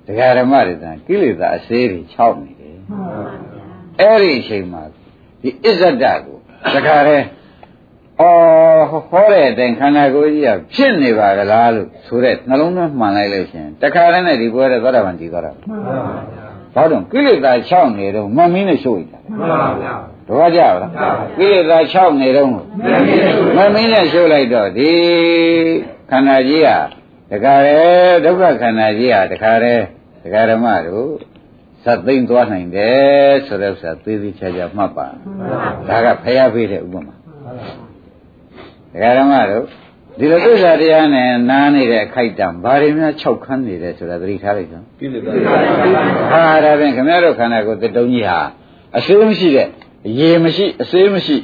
[0.07, 2.77] ဒကာဓမ္မတွေတန်ကိလေသာအစေးတွေခြောက်နေတယ်
[4.01, 4.83] အဲ့ဒီအချိန်မှာ
[5.43, 6.39] ဒီအစ္ဆဒကို
[6.75, 7.19] ဒကာရဲ
[8.21, 15.53] အော်ဟောတဲ့အတိုင်းခန္ဓာကိုယ်ကြီးကဖြစ်နေပါကလားလို့ဆိုတဲ့နှလုံးသွင်းမှန်လိုက်လို့ရှရင်တခါတည်းနဲ့ဒီပွဲတဲ့သောတာပန်တည်သွားတာ
[16.75, 19.95] ဘာလို့ကိလေသာခြောက်နေတော့မမင်းနဲ့ရှို့ရတာမှန်ပါဗျာ
[20.29, 20.91] တော့ကြပါလား
[21.39, 22.49] ကိလေသာခြောက်နေတော့
[23.57, 24.93] မမင်းနဲ့ရှို့လိုက်တော့ဒီ
[26.11, 26.79] ခန္ဓာကြီးဟာ
[27.31, 27.81] တခါရဲ
[28.25, 29.75] ဒုက္ခခန္ဓာကြီးဟာတခါရဲ
[30.23, 31.09] ဒကာဓမ္မတို့
[31.85, 35.07] သတ်သိမ့်သွားနိုင်တယ်ဆိုတဲ့ဥစ္စာသေးသေးချာချာမှတ်ပါ
[35.89, 37.15] ဒါကဖျားပေးတဲ့ဥပမာ
[38.93, 39.65] ဒကာဓမ္မတို့
[40.19, 45.33] ဒီလိုသစ္စာတရားနဲ့နားနေတဲ့အခိုက်အတန့်ဘာတွေများ၆ခန်းနေတယ်ဆိုတာသတိထားလိုက်စမ်းကိလေသာ
[46.33, 48.41] ဟာဒါဖြင့်ခင်ဗျားတို့ခန္ဓာကိုယ်တတုံးကြီးဟာ
[48.97, 49.69] အစေးမရှိတဲ့
[50.19, 51.37] ရေမရှိအစေးမရှိ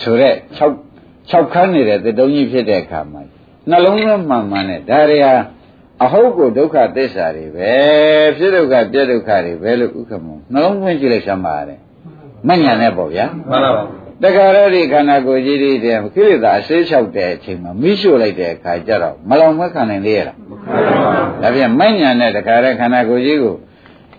[0.00, 3.22] ဆိုတဲ့6 6ခန်းနေတဲ့တတုံးကြီးဖြစ်တဲ့အခါမှာ
[3.70, 5.34] နှလုံးသွင်းမှန်မှန်နဲ့ဒါတွေဟာ
[6.04, 7.72] အဟုတ်ကိုဒုက္ခသစ္စာတွေပဲ
[8.36, 11.80] ဖြစ်ဒုက္ခပြည့်ဒုက္ခတွေပဲလို့ဥက္ကမောနှလုံးသွင်းကြည့်လိုက်စမ်းပါရတယ်
[12.48, 13.82] မညံနဲ့ပေါ့ဗျာမှန်ပါပါ
[14.22, 20.36] တခါရဒီခန္ဓာကိုယ်ကြီးတွေတဲ့ကိလေသာအစေးလျှောက်တဲ့အချိန်မှာမိရှို့လိုက်တဲ့အခါကျတော့မလောင်မခံနိုင်လေရလား
[21.42, 23.54] ဒါပြန်မညံတဲ့တခါတည်းခန္ဓာကိုယ်ကြီးကို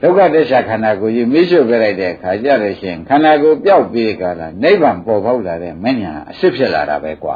[0.01, 7.33] ဒုက္ခသစ္စာခန္ဓာကိုယ်ကြီးမိရှုပြလိုက်တဲ့အခါကျတော့ရှင်ခန္ဓာကိုယ်ပျောက်ပြီးကြတာနိဗ္ဗာန်ပေါ်ပေါက်လာတဲ့မညံအစစ်ဖြစ်လာတာပဲကွာ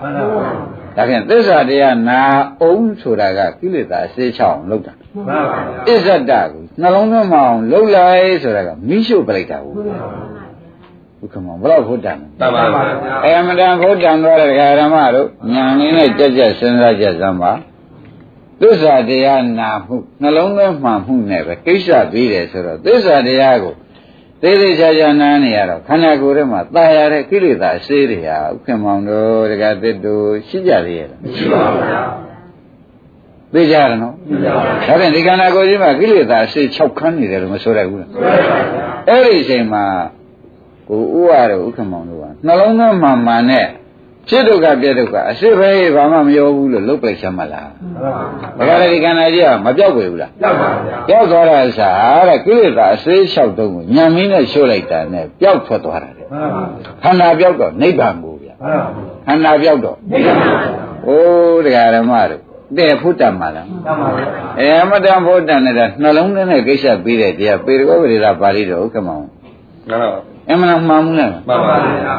[0.96, 2.22] ဒါပြန်သစ္စာတရားနာ
[2.62, 9.76] အောင်ဆိုတာကကိလေသာအစေးချအောင်လုပ်တာမှန်ပါဗျာအစ္ဆဒကိုနှလုံးသွင်းမအောင်လှုပ်လိုက်ဆိုတာကမိရှုပြလိုက်တာဟုတ်
[11.20, 17.52] ဘုခမောဘယ်တော့ဖို့တန်လဲတမန်ပါဗျာအမတန်ဖို့တန်သွားတဲ့ဒကာရမတို့ညာနေနဲ့ကြက်ကြက်စဉ်းစားကြစမ်းပါ
[18.64, 23.74] သစ္စာတရားနာမှုနှလုံးသွင်းမှန်မှုနဲ့ပဲကိစ္စပြီးတယ်ဆိုတော့သစ္စာတရားကို
[24.42, 32.02] သေးသေးချာချာနားနေရတော့ခန္ဓာကိုယ်ထဲမှာတာရတဲ့ကိလေသာရှိတွေဟာဥက္ကမောင်တို့တက္ကသစ်တို့ရှိကြသေးရဲ့လားမရှိပါဘူးဗျာ
[33.54, 39.84] သိကြရနော်သိကြပါဘူးဒါဖြင့်ဒီခန္ဓာကိုယ်ကြီးမှာကိလေသာရှိ6ခန်းနေတယ်လို့မဆိုရဘူးလားဆိုရပါဘူးဗျာအဲ့ဒီအချိန်မှာ
[40.90, 43.68] ကိုဥဝရဥက္ကမောင်တို့ကနှလုံးသွင်းမှန်မှန်နဲ့
[44.30, 47.70] ဖြစ်ဒုက္ခပြည့်ဒုက္ခအစစ်ပဲဘာမှမရောဘူးလို့လုတ်ပလိုက်ချမ်းမလား
[48.58, 58.94] မှန်ပါဗျာဒါကြတဲ့ဒီခန္ဓာကြီးကမပြောက်ွယ်ဘူးလားရောက်ပါဗျာပြောက်သွားတာအစားတဲ့ကိလေသာအစေးလျှောက်တုံးကိုညံမင်းနဲ့ရှို့လိုက်တာနဲ့ပျောက်ထွက်သွားတာတဲ့မှန်ပါဗျာခန္ဓာပျောက်တော့နိဗ္ဗာန်ကိုဗျာမှန်ပါဗျာ
[59.28, 60.72] ခန္ဓာပျောက်တော့နိဗ္ဗာန်ပါဗျာ
[61.08, 62.42] အိုးတရားဓမ္မတို့
[62.78, 64.28] တဲ့ဖုတ္တမလားမှန်ပါဗျာ
[64.60, 70.10] အဲအမတန်ဖုတ္တနဲ့နှလုံးသွင်းတဲ့ကိစ္စပြီးတဲ့တရားပေရကောဝိရပါဠိတော်ဥက္ကမောင်မှန်ပါ
[70.50, 72.18] အမှန်မှန်မှုလားမှန်ပါဗျာ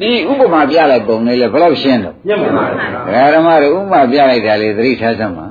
[0.00, 2.64] ဒီဥပမာပြလိုက်ပုံလေးလေဘယ်တော့ရှင်းတော့ညံ့ပါ
[3.12, 5.46] ဗျာဒကာဓမ္မတို့ဥပမာပြလိုက်တာလေသတိထားစမ်းပါ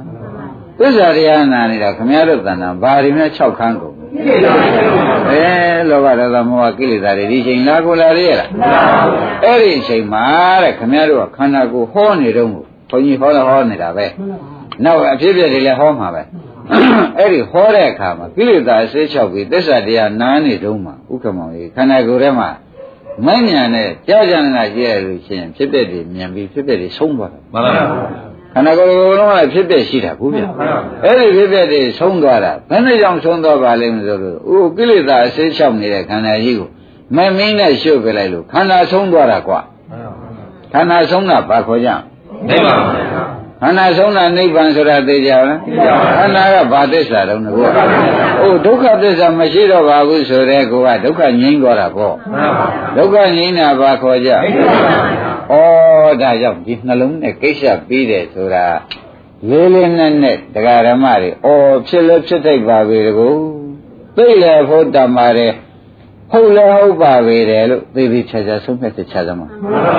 [0.79, 8.81] သစ္စာတရားနာနေတာခမည်းတော်တဏ္ဍာဘာတွေများ6ခန်းကုန်ကိလေသာရှိပါဗျာအဲလောဘဒေါသမောဟကိလေသာတွေဒီချိန်လာကိုလာရရလားမှန်ပါ
[9.13, 10.25] ဗျာအဲ့ဒီအချိန်မှာ
[10.63, 14.05] တဲ့ခမည်းတော်ကခန္ဓာကိုယ်ဟောနေတော့ကိုဘုန်းကြီးဟောတော့ဟောနေတာပဲ
[14.83, 16.21] နောက်အဖြစ်အပျက်တွေလည်းဟောမှာပဲ
[17.17, 22.49] အဲ့ဒီဟောတဲ့အခါမှာကိလေသာအစေး6ပြီးသစ္စာတရားနားနေတုံးမှာဥက္ကမောင်ကြီးခန္ဓာကိုယ်ထဲမှာ
[23.25, 27.93] မဉဏ်နဲ့ကြာကြာနာကြည့်ရလို့ရှိရင်ဖြစ်ပျက်တွေမြင်ပြီးဖြစ်ပျက်တွေဆုံးသွားတယ်မှန်ပါဗျာဒ
[28.53, 30.41] ခန္ဓာကိုယ်ကိုယ်လုံးကဖြစ်ပြရှိတာဘူးဗျ
[31.03, 36.69] အဲ့ဒီဖြစ်ပြတွေဆုံးသွားတာဘယ်နဲ့ကြောင့်ဆုံးသွားပါလိမ့်မလို့ဆိုတော့ဥကိလေသာအစေးချောက်နေတဲ့ခန္ဓာကြီးကို
[37.15, 39.59] မမင်းနဲ့ရှုပ်ပြလိုက်လို့ခန္ဓာဆုံးသွားတာကွာ
[40.73, 41.89] ခန္ဓာဆုံးတာဘာခေါ်ကြ
[42.47, 45.59] နိဗ္ဗာန်ပါဗျာ ခန္ဓာဆုံးတာနိဗ္ဗာန်ဆိုတာသိကြလား
[46.17, 47.65] ခန္ဓာကဘာသစ္စာတုံးလဲကို
[48.41, 58.65] အိုးဒုက္ခသစ္စာမရှိတော့ပါဘူးဆိုတဲ့ကိုကဒုက္ခငြိမ်းသွားတာပေါ့မှန်ပါဗျာဒုက္ခငြိမ်းတာဘာခေါ်ကြနိဗ္ဗာန်ပါဗျာဩဒါကြောင့်ဒီနှလုံးနဲ့ကိစ္စပြီးတယ်ဆိုတာ
[59.49, 61.33] လေးလေးနက်နက်တရားဓမ္မတွေဩ
[61.87, 63.29] ဖြစ်လဲဖြစ်ထိုက်ပါပြီတကူ
[64.15, 65.53] သိလဲဖို့တမတယ်
[66.31, 69.97] ဟုတ်လဲဟုတ်ပါပြီတယ်လို့သိပြီးခြားခြားဆုံးဖြတ်ချက်ချသမှာမှန်ပါ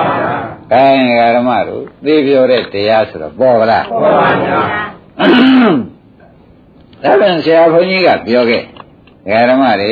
[0.69, 4.59] ဗျာကဲတရားဓမ္မတို့သိပြောတဲ့တရားဆိုတော့ပေါ်ပါလားမှန်ပါဗျာ
[7.03, 9.91] ဒါပြန်ဆရာဘုန်းကြီးကပြောခဲ့တရားဓမ္မတွေ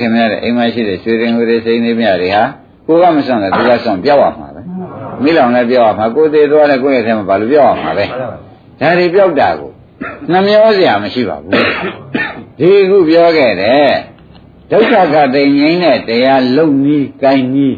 [0.00, 2.42] ခင်ဗျားတဲ့အိမ်မရှိတဲ့ရွှေရင်ငွေတွေစိမ့်နေမြတွေဟာ
[2.86, 4.60] ကိုကမစွန့်တယ်သူကစွန့်ပြောက်ရမှာပဲ
[5.22, 9.70] မိလောင်လည်းပြောက်ရမှာကိုသေးသွားလည်းကိုယ့်ရဲ့ထဲမှာဘာလို့ပြောက်ရမှာပဲဒါတွေပြောက်တာကို
[10.32, 11.52] နှမျောစရာမရှိပါဘူး
[12.60, 13.92] ဒီခုပြောခဲ့တယ်
[14.70, 17.76] ဒုက္ခကတိမ်ငိမ့်တဲ့တရားလုံနီးကိုင်းနီး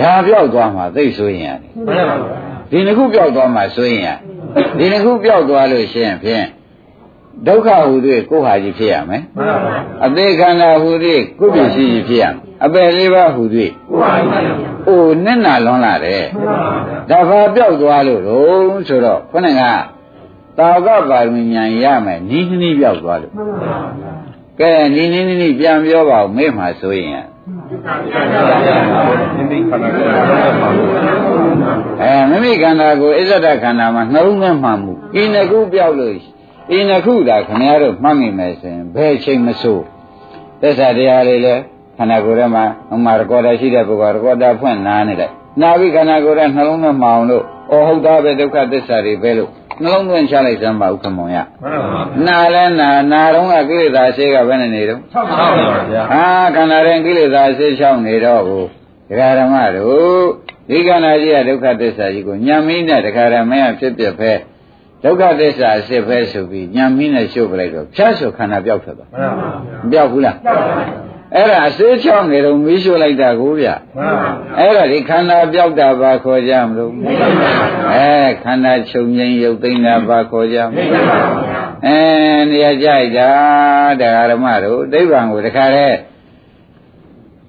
[0.00, 2.38] ဒါပြောက်သွားမှာသိဆိုရင်ရတယ်မှန်ပါဗျာ
[2.70, 4.08] ဒီနှစ်ခုပြောက်သွားမှဆိုရင်ရ
[4.78, 6.46] ဒီနှစ်ခုပြောက်သွားလို့ရှိရင်ဖြင့်
[7.46, 16.58] ဒုက္ခဟူသည်ကိုယ်ဟာကြီးဖြစ်ရမယ်မှန်ပါဗျာအသေးခန္ဓာဟူသည်ကိုယ်ပစ္စည်းကြီးဖြစ်ရမယ်အပယ်လေးပါးဟူသည်ကိုယ်ဟာကြီးဗျာအိုနစ်နာလွန်လာတယ်မှန်ပါ
[17.08, 19.62] ဗျာဒါဘာပြောက်သွားလို့တော့ဆိုတော့ခொနဲ့က
[20.58, 24.27] တာဝကပါရမီဉာဏ်ရမယ်နီးနီးပြောက်သွားလို့မှန်ပါဗျာ
[24.60, 27.16] ကဲနီးနီးနီးနီးပြန်ပြောပါဦးမေ့မှာဆိုရင်ရ
[29.36, 30.88] နိမိတ်ခန္ဓာကိုယ်လုံးဝပါဘူး
[32.00, 36.14] အဲမိမိခန္ဓာကိုယ်အစ္ဆဒခန္ဓာမှာနှလုံးသွင်းမှမှုဤနှစ်ခုပြောက်လို့
[36.76, 39.84] ဤနှစ်ခုသာခင်ဗျားတို့မှတ်မိမယ်ဆိုရင်ဘယ်ချိန်မဆိုး
[40.60, 41.54] သစ္စာတရားလေးလဲ
[41.96, 49.50] ခန္ဓာကိုယ်ထဲမှာဟိုမှာရကော်ဒါရှိတဲ့ပုဂ္ဂိုလ်ရကော်ဒါဖွင့်နားနေလိုက် နာပြီးခန္ဓာကိုယ်ထဲနှလုံးသွင်းမအောင်လို့အော်ဟုတ်သားပဲဒုက္ခသစ္စာတွေပဲလို့
[49.82, 55.46] နှလုံးသွင်းချလိုက်စမ်းပါဥက္ကမောင်ရမှန်ပါဗျာနာလဲနာနာတော့ကကိလေသာရှိကဘယ်နဲ့နေတော့ဆောက်ပါ
[55.92, 58.64] ဗျာဟာခန္ဓာရင်ကိလေသာဆေးချောင်းနေတော့ကို
[59.08, 60.24] ဒကာဓမ္မတို့
[60.68, 64.32] ဒီခန္ဓာကြီးကဒုက္ခသစ္စာကြီးကိုညံမင်းနဲ့ဒကာဓမ္မရဖြစ်ပြဖဲ
[65.04, 76.92] ဒုက္ခသစ္စာအစစ်ဖဲဆိုပြီးညံမင်းနဲ့ရှုပ်ပလိုက်တော့ဖြတ်ဆိုခန္ဓာပြောက်ထွက်သွားမှန်ပါဗျာမပြောက်ဘူးလားဆောက်ပါဗျာ အဲ့ဒါအစေးချောင်းနေတော့မီးရှို့လိုက်တာကိုဗျမှန်ပါဗျာအဲ့ဒါဒီခန္ဓာပြောက်တာဘာခေါ်ကြမလို့
[77.94, 78.10] အဲ
[78.44, 80.90] ခန္ဓာချုပ်ငိမ့်ရုပ်သိမ်းတာဘာခေါ်ကြမလို့
[81.86, 81.98] အဲ
[82.50, 83.30] နေရာကြိုက်တာ
[84.00, 85.98] တရားဓမ္မတို့ဒိဗ္ဗံကိုတခါတည်း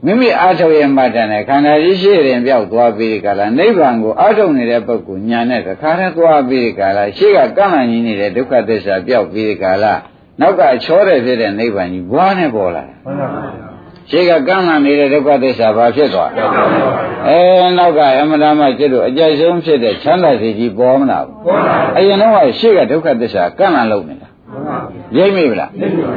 [0.05, 9.93] မိမိအားထုတ်ရမှတန်တဲ့ခန္ဓာကြီးရှိရင်ပြောက်သွားပြီးဒီကလာနိဗ္ဗာန်ကိုအားထုတ်နေတဲ့ပုဂ္ဂိုလ်ညာနဲ့တခါတည်းသွားပြီးဒီကလာရှေ့ကကန့်လန့်ကြီးနေတဲ့ဒုက္ခသစ္စာပြောက်ပြီးဒီကလာ
[10.41, 13.68] နောက်ကချောတဲ့ဖြစ်တဲ့နိဗ္ဗာန်ကြီးဘွားနဲ့ပေါ်လာတယ်မှန်ပါဗျာ
[14.09, 16.43] ရှေ့ကကန့်လန့်နေတဲ့ဒုက္ခသစ္စာဘာဖြစ်သွားလဲ
[17.27, 24.77] အဲနောက်ကအမနာမဖြစ်လို့အကြိုက်ဆုံးဖြစ်တဲ့ချမ်းသာစီကြီးပေါ်မလာဘူးပေါ်လာအရင်တော့ကရှေ့ကဒုက္ခသစ္စာကန့်လန့်လုံးနေတာမှန်ပါ
[25.15, 25.69] ဗျာရိပ်မိဗလား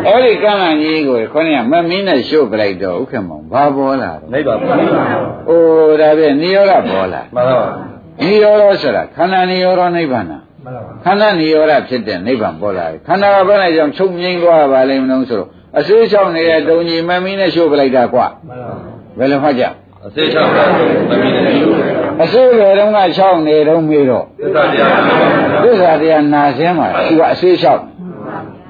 [0.06, 5.02] အဲ့ဒီကန့်လန့်ကြီးကိုခေါင်းကမမင်းနဲ့ရှုပ်ပလိုက်တော့ဥက္ကမောင်ဘာပေါ်လာတော့နိဗ္ဗာန်ပါဗျာ
[5.48, 7.64] အိုးဒါဖြင့်နိရောဓပေါ်လာမှန်ပါဗျာ
[8.22, 19.64] နိရောဓဆိုတာခန္ဓာနိရောဓနိဗ္ဗာန်နာမှန်ပါဗျာခန္ဓာနိရောဓဖြစ်တဲ့နိဗ္ဗာန်ပေါ်လာတယ်ခန္ဓာကဘယ်နဲ့ကြောင့်ချုပ်ငိမ့်သွားပါလိမ့်မလို့ဆိုတော့ အစေးချောင်းနေတဲ့တုံကြီးမမင်းနဲ့ရှုပ်ပလိုက်တာကွာမှန်ပါဗျာဘယ်လိုမှတ်ကြ
[20.06, 20.64] အစေချောင်းတာ
[21.10, 27.84] သမီးနဲ့ရှုပ်တယ်အစေးဘယ်တုန်းကချောင်းနေတုန်းမေးတော့သစ္စာတရားမှန်ပါဗျာသစ္စာတရားနာစင်းမှာသူကအစေးချောင်း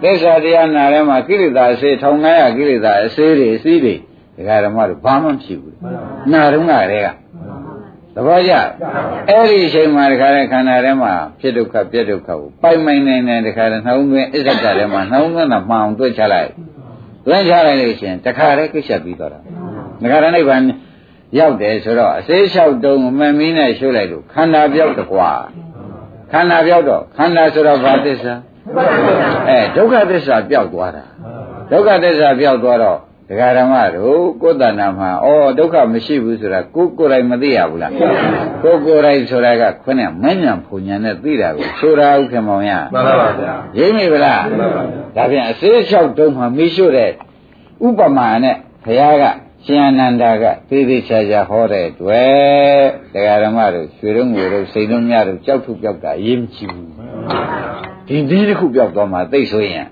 [0.02, 3.94] သစ္စာတရားနာထဲမှာကိလေသာအစေး1900ကိလေသာအစေးတွေအစည်းတွေ
[4.36, 5.76] ဒကာဓမ္မတို့ဘာမှမဖြစ်ဘူး
[6.32, 7.08] နာတုန်းကတည်းက
[8.14, 8.52] သဘောကျ
[9.28, 16.50] အဲ့ဒီအချိန်မှာတခါတည်းခန္ဓာထဲမှာဖြစ်ဒုက္ခပြက်ဒုက္ခကိုပိုင်မိုင်နိုင်နိုင်တခါတည်းနှောင်းသွင်းအစ္ဆဒထဲမှာနှောင်းသွင်းတာမှအောင်တွေ့ချလိုက်
[17.26, 19.40] သွင်းချလိုက်လို့ရှိရင်တခါတည်းကိစ္စပြီးတော့တာ
[20.02, 20.62] ဒကာရနိဗ္ဗာန်
[21.38, 25.30] ရောက်တယ်ဆိုတော့အစေးလျှောက်တုံးမမင်းနဲ့ရှုလိုက်လို့ခန္ဓာပြောက်တကွာ
[26.32, 28.34] ခန္ဓာပြောက်တော့ခန္ဓာဆိုတော့ဘာသစ္စာ
[29.48, 31.04] အဲဒုက္ခသစ္စာပြောက်သွားတာ
[31.70, 47.10] ဒုက္ခသစ္စာပြောက်သွားတော့ ဒကာဓမ္မတို့ကိုယ်တဏ္ဍာမှာဩဒုက္ခမရှိဘူးဆိုတာကိုယ်ကိုယ်တိုင်မသိရဘူးလားကိုယ်ကိုယ်တိုင်ဆိုတာကခွနဲ့မဉ္ဇဉ်ဖုန်ညာနဲ့သိတာကိုဆိုတာဥက္ကမောင်ရမှန်ပါဗျာရိပ်မိဗလားမှန်ပါဗျာဒါဖြင့်အစေးလျှောက်တုံးမှာမိရှုတဲ့
[47.86, 49.24] ဥပမာနဲ့ဘုရားက
[49.64, 56.90] ရှင်အနန္ဒာကသေသေးချာချာဟောတဲ့တွေ့တရားဓမ္မတို့ရွှေတုံးငွေတို့စိန်တုံးညတို့ကြောက်ထုပြောက်တာအရေးမကြီးဘူး
[58.08, 59.86] ဒီဒီတစ်ခုပြောက်သွားမှသိဆိုရင်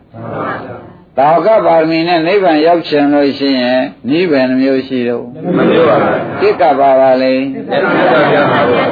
[1.20, 3.80] တာဝကပါရမီနဲ့နိဗ္ဗာန်ရောက်ချင်လို့ရှိရင်
[4.11, 5.24] နိဗ္ဗာန်တစ်မျိုးရှိတော့
[5.56, 8.85] မပြောပါဘူးတိကပါပါလေသစ္စာတရားပါဗျာ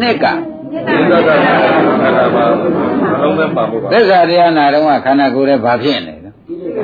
[0.00, 6.30] နှစ်ကသစ္စာတရားခန္ဓာပါအလုံးစုံပါဖို့ပါသစ္စာတရားနာတော့ခန္ဓာကိုယ်ရဲ့ဘာဖြစ်နေလဲ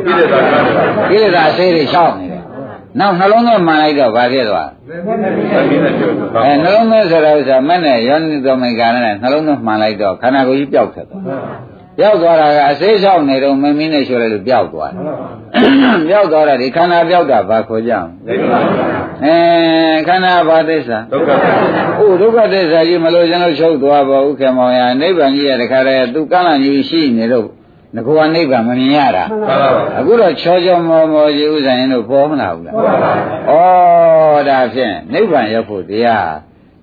[0.05, 2.43] ကိလေသာခန္ဓာပါကိလေသာအစေးတွေရှောက်နေတယ်
[3.01, 4.91] နောက်နှလုံးသွင်းမှန်လိုက်တော့ဘာဖြစ်သွားသ
[5.71, 11.09] မီးနဲ့ပြောဆိုအဲနှလုံးသွင်းဆိုတော့ဥစ္စာမနဲ့ယောနိသောမိကာနဲ့နှလုံးသွင်းမှန်လိုက်တော့ခန္ဓာကိုယ်ကြီးပျောက်သွား
[11.99, 14.93] ပျောက်သွားတာကအစေးချောက်နေတော့မင်းမင်းနဲ့လျှော်လိုက်လို့ပျောက်သွား
[16.09, 18.09] ပျောက်သွားတာဒီခန္ဓာပျောက်တာဘာခေါ်ကြအောင်
[19.25, 19.37] အဲ
[20.07, 21.31] ခန္ဓာဘာသစ္စာဒုက္ခ။
[21.99, 27.47] အိုဒုက္ခသစ္စာကြီးမလို့ကျွန်တော်ချုပ်သွားပါဦးခင်မောင်ရနိဗ္ဗာန်ကြီးရတခါတည်းသူကန့်လန့်ကြီးရှိနေတော့
[27.95, 33.13] ငကောနိဗ္ဗာန်မမြင်ရတာမှန်ပါပါ။အခုတော့ချောချောမောမောကြီးဥစ္စာရင်တို့ပေါ်မလာဘူးလားမှန်ပါပါ။
[33.51, 36.29] ဩဒါဖြင့်နိဗ္ဗာန်ရောက်ဖို့တရား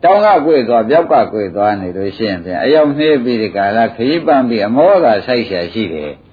[0.04, 6.12] တောင်းကကွေ့သွားပြောက်ကကွေ့သွားနေလို့ရှိရင်ဖြင့်အယောက်နှေးပြီးဒီကာလခရီးပန်းပြီးအမောကဆိုက်ရှာရှိတယ်။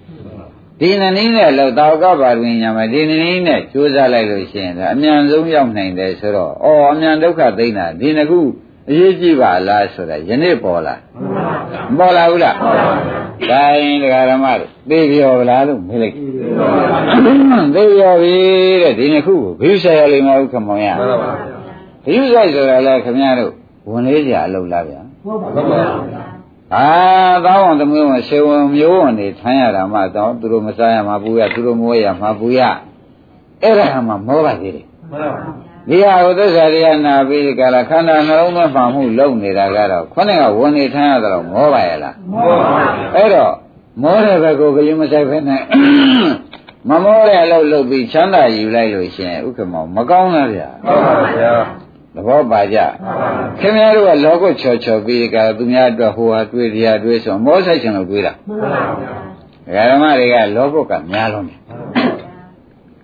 [0.80, 8.40] ဒီနည်းနည်းနဲ့လောက်တာဝကပါရမီညာမှာဒီနည်းနည်းနဲ့ကြိုးစားလိုက်လို့ရှိရင်ဒါအမြန်ဆုံးရောက်နိုင်တယ်ဆိုတော့ဩအမြန်ဒုက္ခသိမ့်တာဒီနှစ်ခု
[8.90, 10.94] အရေးကြီးပါလားဆိုတာယနေ့ပေါ်လာ
[11.96, 12.56] မပေါ်လာဘူးလား
[13.50, 16.14] ဒါရင်ဒကာရမတို့သိပြောဗလားလို့မေးလိုက်
[17.74, 18.34] သိပြောပြီ
[18.82, 21.30] တဲ့ဒီနှစ်ခုကိုဘိဆရာလိမ္မာဥက္ကမောင်ရမှန်ပါပါ
[22.06, 23.52] ဘိဆိုင်ဆိုတာလဲခင်ဗျားတို့
[23.90, 25.80] ဝင်လေးကြအလုပ်လားဗျာမှန်ပါပါ
[26.76, 26.88] အာ
[27.46, 32.60] သောင်းအောင်သမီးဝင်ဆေဝင်မျိုးဝင်နေထမ်းရတာမှတော့သူတို့မစားရမှာပူရသူတို့မဝဲရမှာပူရ
[33.62, 42.82] အဲ့ဒါမှမောပါသေးတယ်မှန်ပါပါဒီဟာကိုသစ္စာတရားနာပြီးဒီကလာခန္ဓာနှလုံးသွင်းမှမှုလုံနေတာကတော့ခொနဲ့ကဝင်နေထမ်းရတော့မောပါရဲ့လားမှန်ပါပါ
[43.14, 43.52] အဲ့တော့
[44.02, 45.62] မောတဲ့ဘက်ကိုကြရင်မဆိုင်ဖက်နဲ့
[46.88, 51.52] မမောတဲ့အလုပ်လုပ်ပြီးချမ်းသာယူလိုက်လို့ရှင်ဥက္ကမောမကောင်းလားဗျာမှန်ပါဗျာ
[52.14, 52.78] သဘောပါကြ
[53.60, 58.70] ခင်ဗျားတို့ကလောကချော်ချော်ပြီးဒီကလာသူများအတွက်ဟိုဟာတွေးတရားတွေးဆိုမောဆိုင်ချင်လို့တွေးတာမှန်ပါ
[59.72, 61.58] ဗျာဓမ္မတွေကလောဘကများလုံးတယ်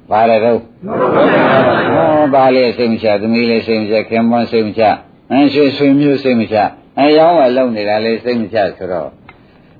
[0.11, 4.83] ။ဘာလဲတော့ဟောဘာလဲစိတ်မချသမီးလေးစိတ်မချခင်မွန်းစိတ်မချ
[5.31, 6.57] အင်းဆွေဆွေမျိုးစိတ်မချ
[6.99, 9.09] အဲရောင်းဝယ်လုံနေတာလေးစိတ်မချဆိုတော့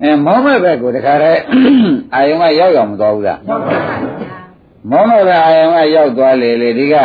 [0.03, 1.41] အဲမောမဲ့ဘက်ကိုတခါတည်း
[2.15, 3.39] အာယုံကရောက်ရောက်မသွားဘူးလား
[4.91, 6.97] မောမဲ့ဘက်အာယုံကရောက်သွားလေလေဒီက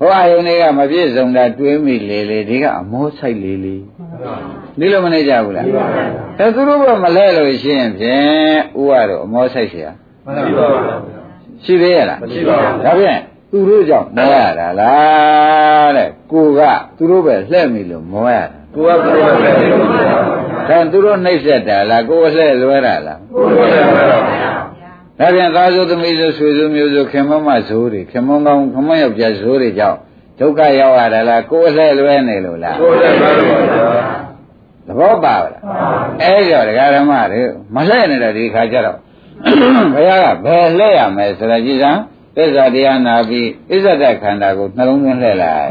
[0.00, 3.76] ဟိုအာယုံတွေကမပြည့်စုံတာတွေးမိလေလေဒီကအမောဆိုင်လေလေ
[4.78, 5.66] ဒီလိုမနေကြဘူးလား
[6.38, 9.86] အဲသူတို့ကမလဲလို့ရှိရင်ဖြင့်ဥရတော့အမောဆိုင်เสีย
[10.26, 10.94] မှန်ပါပါ
[11.64, 16.60] ရှိသေးရလား မရှိပါဘူး ဒါဖြင့်သူတို့ကြောင့်မောရတာလားတဲ့ကိုက
[16.96, 19.80] သူတို့ပဲလှဲ့မိလို့မောရတာ ကိုကဘုရားပဲကို
[20.68, 24.18] ဒါသူတို့နှိပ်စက်တာလားကိုယ်လှဲ့လွဲတာလား ယ်လည်းပဲပါ
[25.19, 29.97] ဒါဖြင့်သားစုသမီးစုဆွေစုမျိုးစုခင်မမဇိုးတွေခင်မကောင်းခမယောက်ျားဇိုးတွေကြောင့်
[30.39, 34.27] ဒုက္ခရောက်ရတာလားကိုယ်လှဲ့လွဲနေလို့လားကိုလည်းပဲပါဗျာ
[34.87, 35.61] သဘောပါလား
[36.21, 37.41] အဲ့ကြောဒကာဓမ္မတွေ
[37.75, 38.97] မလှဲ့နေတဲ့ဒီခါကျတော့
[39.93, 42.01] ဘုရားကဘယ်လှဲ့ရမယ်ဆိုတာကြည်စမ်း
[42.35, 45.69] သစ္စာတရားနာပြီးဣဇဒခန္ဓာကိုနှလုံးသွင်းလှဲ့လိုက်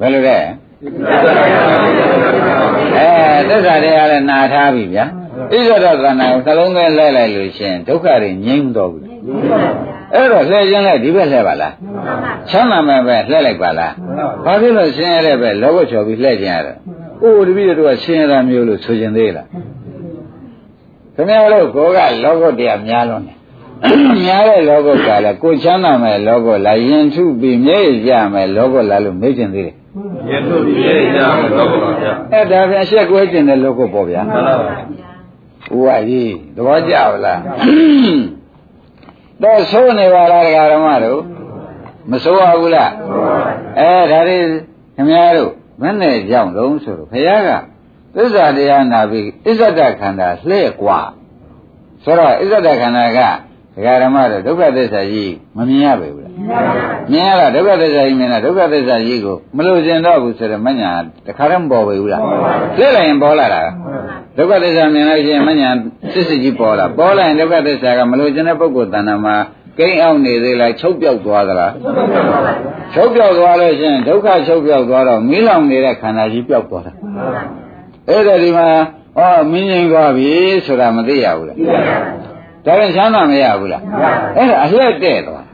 [0.00, 0.38] ဘယ်လိုလဲ
[2.96, 3.10] အဲ
[3.48, 5.06] သစ္စာတရားလည်းနာထားပြီဗျာ
[5.50, 9.04] ဣဇဒခန္ဓာကိုနှလုံးသွင်းလှဲ့လိုက်လို့ရှင်ဒုက္ခတွေငြိမ်းတော့ဘူး
[10.14, 11.74] အဲ့တော့လှဲ့ခြင်းလဲဒီဘက်လှဲ့ပါလား
[12.50, 13.92] ချမ်းသာမဲ့ပဲလှဲ့လိုက်ပါလား
[14.44, 16.78] ဘာဖြစ်လို့ဆင်းရဲတဲ့ပဲလောဘချော်ပြီးလှဲ့ခြင်းရတော့
[17.22, 19.46] အိုးတပည့်တို့ကဆင်းရဲတာမျိုးလို့ဆိုခြင်းသေးလား
[21.14, 23.36] ခင်ဗျားတို့ကိုကလောဘတရားများလွန်းတယ်
[24.24, 29.74] များတဲ့လောဘကလည်းကိုချမ်းသာမဲ့လောဘလားယင်ထုပြီးမြဲရမယ်လောဘလားလို့မေးခြင်းသေးတယ်
[30.30, 34.74] ရေထုတ်ပြီးရေကြမယ်တော့ပါဗျာအဲ့ဒါပြန်အဆက်ကွဲခြင်းတဲ့လောဘပေါ့ဗျာမှန်ပါပါ
[35.73, 37.39] ဥဝကြီးသဘောကျပါလား
[39.43, 41.21] တော့ဆိုးနေပါလားဒကာဓမ္မတို့
[42.09, 42.91] မဆိုးပါဘူးလား
[43.79, 44.37] အဲဒါတွေ
[44.95, 47.49] ခင်ဗျားတို့မနဲ့ကြောင့်လုံးဆိုတော့ဘုရားက
[48.15, 51.01] သစ္စာတရားနာပြီးအစ္ဆဒခန္ဓာလှဲ့กว่า
[52.03, 53.19] ဆိုတော့အစ္ဆဒခန္ဓာက
[53.76, 56.32] ဒကာဓမ္မတို့ဒုက္ခသစ္စာကြီးမမြင်ရပါဘူးလား
[57.12, 60.90] မြင်ရတာဒုက္ခသစ္စာကြီးမြင်တာဒုက္ခသစ္စာကြီးကိုမလို့ကျင်တော့ဘူးဆိုတော့မညာ
[61.26, 62.22] တခါတည်းမပေါ်ဘူးလား
[62.78, 63.62] လှဲ့လိုက်ရင်ပေါ်လာတာ
[64.36, 65.70] ဒုက္ခသစ္စာမြင်လို့ရှိရင်မညာ
[66.12, 69.36] စစ်စစ်ကြီးပေါ်လာပေါ်လာရင်ဒုက္ခသစ္စာကမလို့ကျင်တဲ့ပုဂ္ဂိုလ်တဏ္ဍာမှာ
[69.78, 71.72] ကိန်းအောင်နေသေးလားချုပ်ပြောက်သွားသလား
[72.94, 76.92] ချုပ်ပြောက်သွားလို့ရှိရင်ဒုက္ခချုပ်ပြောက်သွားတော့မီးလောင်နေတဲ့ခန္ဓာကြီးပြောက်သွားတာ
[78.08, 78.68] အဲ့ဒါဒီမှာ
[79.18, 80.30] ဩမင်းငိမ့်သွားပြီ
[80.66, 81.56] ဆိုတာမသိရဘူးလား
[82.66, 83.82] ဒါရင်ချမ်းသာမရဘူးလား
[84.36, 85.46] အဲ့ဒါအလှည့်တဲ့သွား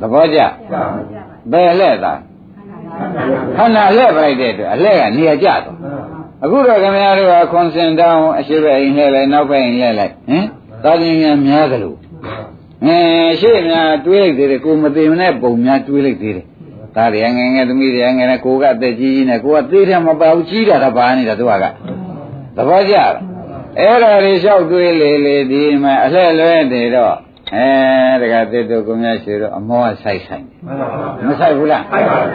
[0.00, 0.38] သဘောကျ
[1.52, 2.20] ဘယ်လှည့်သား
[3.56, 5.76] ခန္ဓာလှည့်ပလိုက်တဲ့အတွက်အလှည့်ကနေရာကျသွား
[6.44, 10.44] အခုတော့ခင်ဗျားတို့ကခွန်စင်တောင်းအရှိဘက်အိမ်လှည့်လိုက်နောက်ဘက်အိမ်လှည့်လိုက်ဟင်
[10.84, 11.94] သာသနာများသလို
[12.84, 16.46] အင်းရှေ့များတွေးလိုက်သေးတယ်ကိုမသိမနဲ့ပုံများတွေးလိုက်သေးတယ်
[16.96, 21.52] ဒါတွေငယ်ငယ်သမီးတွေငယ်ငယ်ကိုကအသက်ကြီးကြီးနဲ့ကိုကသေးတယ်မပါဘူးကြီးတာတော့ပါနေတာသူက
[22.56, 23.12] သဘောကျလား
[23.80, 27.16] အဲ့ဒါတွေလျှောက်တွေးလေလေဒီမှာအလှည့်လွဲနေတော့
[27.54, 31.82] အဲတကသစ်တို့ကိုမြတ်ရှိတော့အမောကဆိုင်ဆိုင်တယ်မှန်ပါပါမဆိုင်ဘူးလား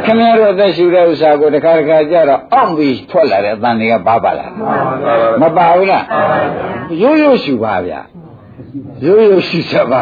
[0.06, 4.52] ခင်ဗျားတို့အသက်ရှူတဲ့ဥစ္စာကိုတခါတခါကြတော့အောင့်ပြီးထွက်လာတဲ့အတန်တွေကဘာပါလား
[5.42, 6.04] မပါဘူးလား
[7.02, 8.00] ရိုးရိုးရှူပါဗျာ
[9.06, 10.02] ရိုးရိုးရှူချက်ပါ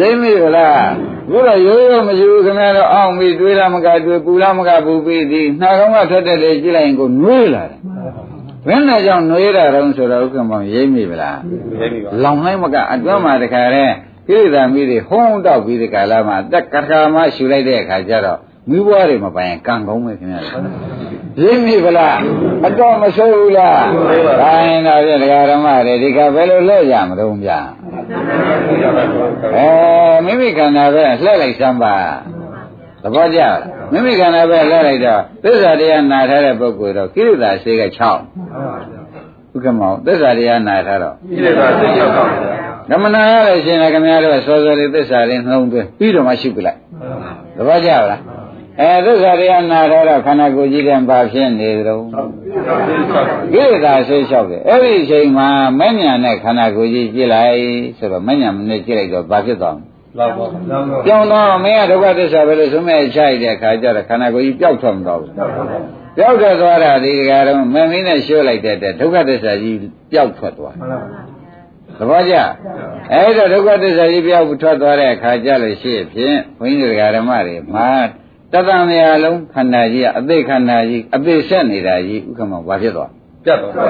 [0.00, 0.90] ရိမ့်မိလား
[1.30, 7.78] ဘုရားရိုးရိုးမရှိဘူးခင်ဗျားတို့အောင်းပြီးတွေးလားမကတွေးပူလားမကပူပြီးဒီနှာခေါင်းကထွက်တဲ့လေကြည့်လိုက်ရင်ကိုနှွေးလာတယ်
[8.66, 11.38] ဘယ်နဲ့ကြောင့်နှွေးတာတုံးဆိုတော့ဥက္ကမောင်ရိပ်မိဗလား
[11.80, 13.94] ရိပ်ပြီပါလောင်လိုက်မကအတွင်းမှာတခါတည်း
[14.28, 18.38] ကိလေသာမိတွေဟုံးတောက်ပြီးဒီကာလမှာတက်ကတခါမှရှူလိုက်တဲ့အခါကျတော့
[18.70, 20.40] မိဘွားတွေမပိုင်ကံကောင်းပဲခင်ဗျာ
[21.40, 22.18] ရိပ်မိဗလား
[22.66, 23.82] အတော့မဆိုးဘူးလား
[24.40, 27.60] ဒါရင်တော့ပြတရားဓမ္မတွေဒီကဘယ်လိုလဲကြမတော့ဗျာ
[29.56, 29.68] အဲ
[30.24, 31.94] မိမိခန္ဓာပဲလှည့်လိုက်စမ်းပါ
[33.02, 33.56] သဘောကျလား
[33.92, 37.94] မိမိခန္ဓာပဲလှည့်လိုက်တော့သစ္စာတရားနာထားတဲ့ပုဂ္ဂိုလ်တော့ကိလေသာစေက6
[39.54, 42.24] ဥက္ကမောသစ္စာတရားနာထားတော့ကိလေသာစိတ်ရောက်ပါ
[42.88, 46.78] ဗျာဓမ္မနာရလို့ရှင်လည်းခင်ဗျားတို့စောစောလေးသစ္စာလေးနှလုံးသွင်းပြီးတော့မှရှုပြလိုက်
[47.56, 48.20] သဘောကျလား
[48.80, 51.94] အဲသစ္စာတရားနာထားတော့ခန္ဓာကိုယ်ကြီးတဲ့ဘာဖြစ်နေသလဲ
[53.52, 57.56] ကိလေသာဆေးလျှောက်တယ်အဲ့ဒီအချိန်မှာမဉ္ဇဏ်နဲ့ခန္ဓာကိုယ်ကြီးကြည့်လိုက်
[57.98, 65.30] ဆိုတော့မဉ္ဇဏ်နဲ့ကြည့်လိုက်တော့ဘာဖြစ်သွားမလဲ လောက်ပါလောက်ပါပြောင်းတော့မင်းကဒုက္ခသစ္စာပဲလို့ဆိုမဲ့ချိုက်တဲ့ခါကျတော့ခန္ဓာကိုယ်ကြီးပျောက်ထွက်မသွားဘူး
[66.16, 69.76] ပျောက်ထွက်သွားတာဒီကကတော့မင်းမင်းနဲ့ရှင်းလိုက်တဲ့အတွက်ဒုက္ခသစ္စာကြီး
[70.12, 70.88] ပျောက်ထွက်သွားတယ်
[71.98, 72.34] သဘောကျ
[73.12, 77.90] အဲ့တော့ဒုက္ခသစ္စာကြီးပြောက်ထွက်သွားတဲ့အခါကျလို့ရှိဖြင့်ဘုန်းကြီးတို့ဓမ္မတွေမှာ
[78.52, 83.10] တသံမြာလုံးခန္ဓာကြီးကအသိခန္ဓာကြီးအသိဆက်နေတာကြီးဥက္ကမဘာဖြစ်သွား
[83.44, 83.84] ပြတ်သွားပါ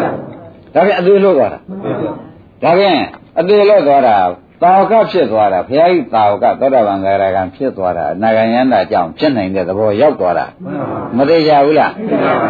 [0.74, 1.58] ဒါပြန်အသိလို့သွားတာ
[2.62, 2.96] ဒါပြန်
[3.38, 4.16] အသိလို့သွားတာ
[4.62, 10.46] တာဝကဖြစ်သွားတာဘုရားကြီးတာဝကသောတာပန်ဂရကံဖြစ်သွားတာအနာဂံယန္တာကြောင့်ဖြစ်နိုင်တဲ့သဘောရောက်သွားတာ
[11.16, 11.92] မသေးကြဘူးလား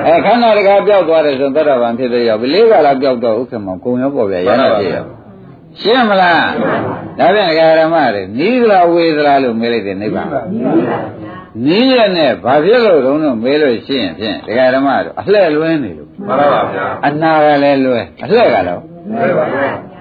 [0.06, 5.04] အဲခန္ဓာတကားပြောက်သွားတယ်ဆိုသောတာပန်ဖြစ်တဲ့ရောက်ပြီလေးကလာပြောက်တော့ဥက္ကမကုံရောပေါ်ပြရဟန္တာဖြစ်ရော
[5.80, 6.44] ရှင်းမလား
[7.18, 10.28] ဒါပြန်ဒကာရမတွေနီးသလားဝေးသလားလို့မေးလိုက်တယ်နိဗ္ဗာန်
[11.66, 19.91] နီးရနဲ့ဘာဖြစ်လို့တုံးတော့မေးလို့ရှိရင်ဖြင့်ဒကာရမတို့အလှဲ့လွင်းနေလို့မှန်ပါပါဗျာအနာကလည်းလွဲအလှဲ့ကတော့မှန်ပါပါ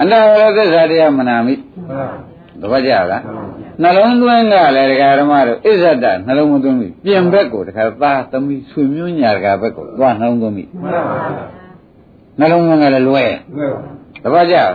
[0.00, 1.54] အနာကလည်းသစ္စာတရားမနာမိ
[2.60, 3.22] သဘောကျလား
[3.82, 11.48] နှလုံးသွင်းကလည်းဒကာရမတို့အစ္ဆဒနှလုံးမသွင်းမိပြင်ဘက်ကိုဒကာသားသမီးဆွေမျိုးညာဒကာဘက်ကိုသွားနှလုံးသွင်းမိမှန်ပါပါ
[12.40, 13.24] နှလုံးသွင်းကလည်းလွဲ
[14.22, 14.74] သဘောကျလား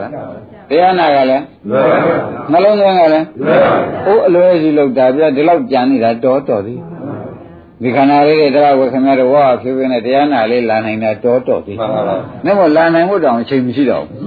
[0.69, 2.17] တရားနာကလည်းလွယ်ပါဗျာ
[2.51, 3.73] နှလုံးသွင်းကလည်းလွယ်ပါဗျာ။
[4.07, 6.79] အိုးအလွယ်စီလောက်တာပြဒီလောက်ကြံနေတာတော်တော်သေး။
[7.81, 12.15] ဒီခန္ဓာလေးတွေတရားဝယ်ခင်ဗျားတို့ဝါဖြည်းဖြည်းနဲ့တရားနာလေးလာနိုင်တာတော်တော်သေးမှန်ပါပါ။
[12.45, 14.19] နဲ့မို့လာနိုင်ဖို့တောင်အချိန်မရှိတော့ဘူး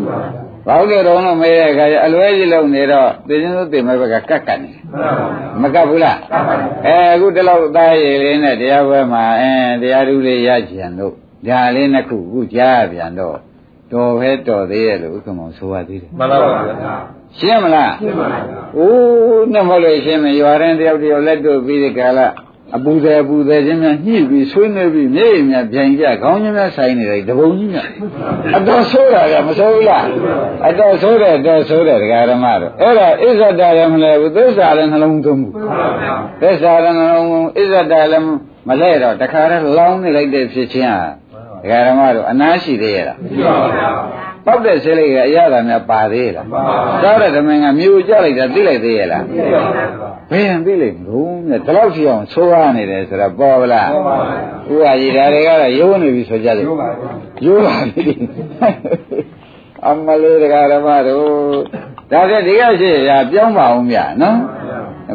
[0.67, 4.83] ။ဘာလို့လဲတော့မေးတဲ့အခါကျအလွယ်စီလောက်နေတော့သိချင်းသိသိမဲ့ဘက်ကကတ်ကတ်နေတယ်
[5.61, 6.17] မှန်ပါပါမကတ်ဘူးလား။
[6.87, 9.53] အဲအခုဒီလောက်သားရည်လေးနဲ့တရားပွဲမှာအဲ
[9.83, 11.13] တရားဓုလေးရကြံတို့
[11.47, 13.37] ဒါလေးနှစ်ခုအခုကြားရပြန်တော့
[13.93, 16.95] တော်ပဲတော်သေးရဲ့လို့ဥက္ကမောင်ဆိုရသေးတယ်မှန်ပါပါဗျာ
[17.39, 18.39] ရှင်းမလားရှင်းပါပါ။
[18.77, 22.27] အိုးနဲ့မဟုတ်လို့ရှင်းမယ်ရွာရင်တယောက်တယောက်လက်တို့ပြီးဒီကလာ
[22.75, 27.89] အပူတယ်အပူတယ်ချင်းများညှိပြီးဆွေးနွေးပြီးမျက်ရည်များပြန်ကြခေါင်းချင်းများဆိုင်နေတယ်တပုံကြီးများ
[28.57, 30.07] အတော်ဆိုးတာကမဆိုးဘူးလား
[30.69, 35.53] အတော်ဆိုးတယ်အတော်ဆိုးတယ်ဒကာရမတို့အဲ့ဒါဣဇဒလည်းမလဲဘူးသစ္စာလည်းနှလုံးသွင်းဘူး
[36.43, 38.27] သစ္စာလည်းနှလုံးသွင်းဣဇဒလည်း
[38.69, 41.09] မလဲတော့တခါတည်းလောင်းနေလိုက်တဲ့ဖြစ်ချင်းဟာ
[41.63, 43.89] ဒကာရမတို့အနာရှိသေးရဲ့လားရှိပါဗျာ
[44.47, 49.29] ပောက်တဲ့ဆေးလေးကအရသာများပါသေးလားပါပါစားတဲ့ဓမင်ကမြို့ကြလိုက်တာသိလိုက်သေးရဲ့လားဘ
[50.39, 54.17] ယ်ဟန်သိလိုက်မလို့နဲ့ဒီလောက်ရှိအောင်သိုးရနေတယ်ဆိုတော့ပေါ်ဗလားပေါ်ပါ
[54.67, 57.11] ဘူးဥပါကြီးဒါတွေကတော့ရိုးနေပြီဆိုကြတယ်ရုပ်ပါဗျာ
[57.45, 58.03] ရိုးပါပြီ
[59.87, 61.27] အမလေးတရားဓမ္မတို့
[62.13, 64.39] ဒါကြဒီကရှိရပြောင်းပါအောင်ဗျာနော်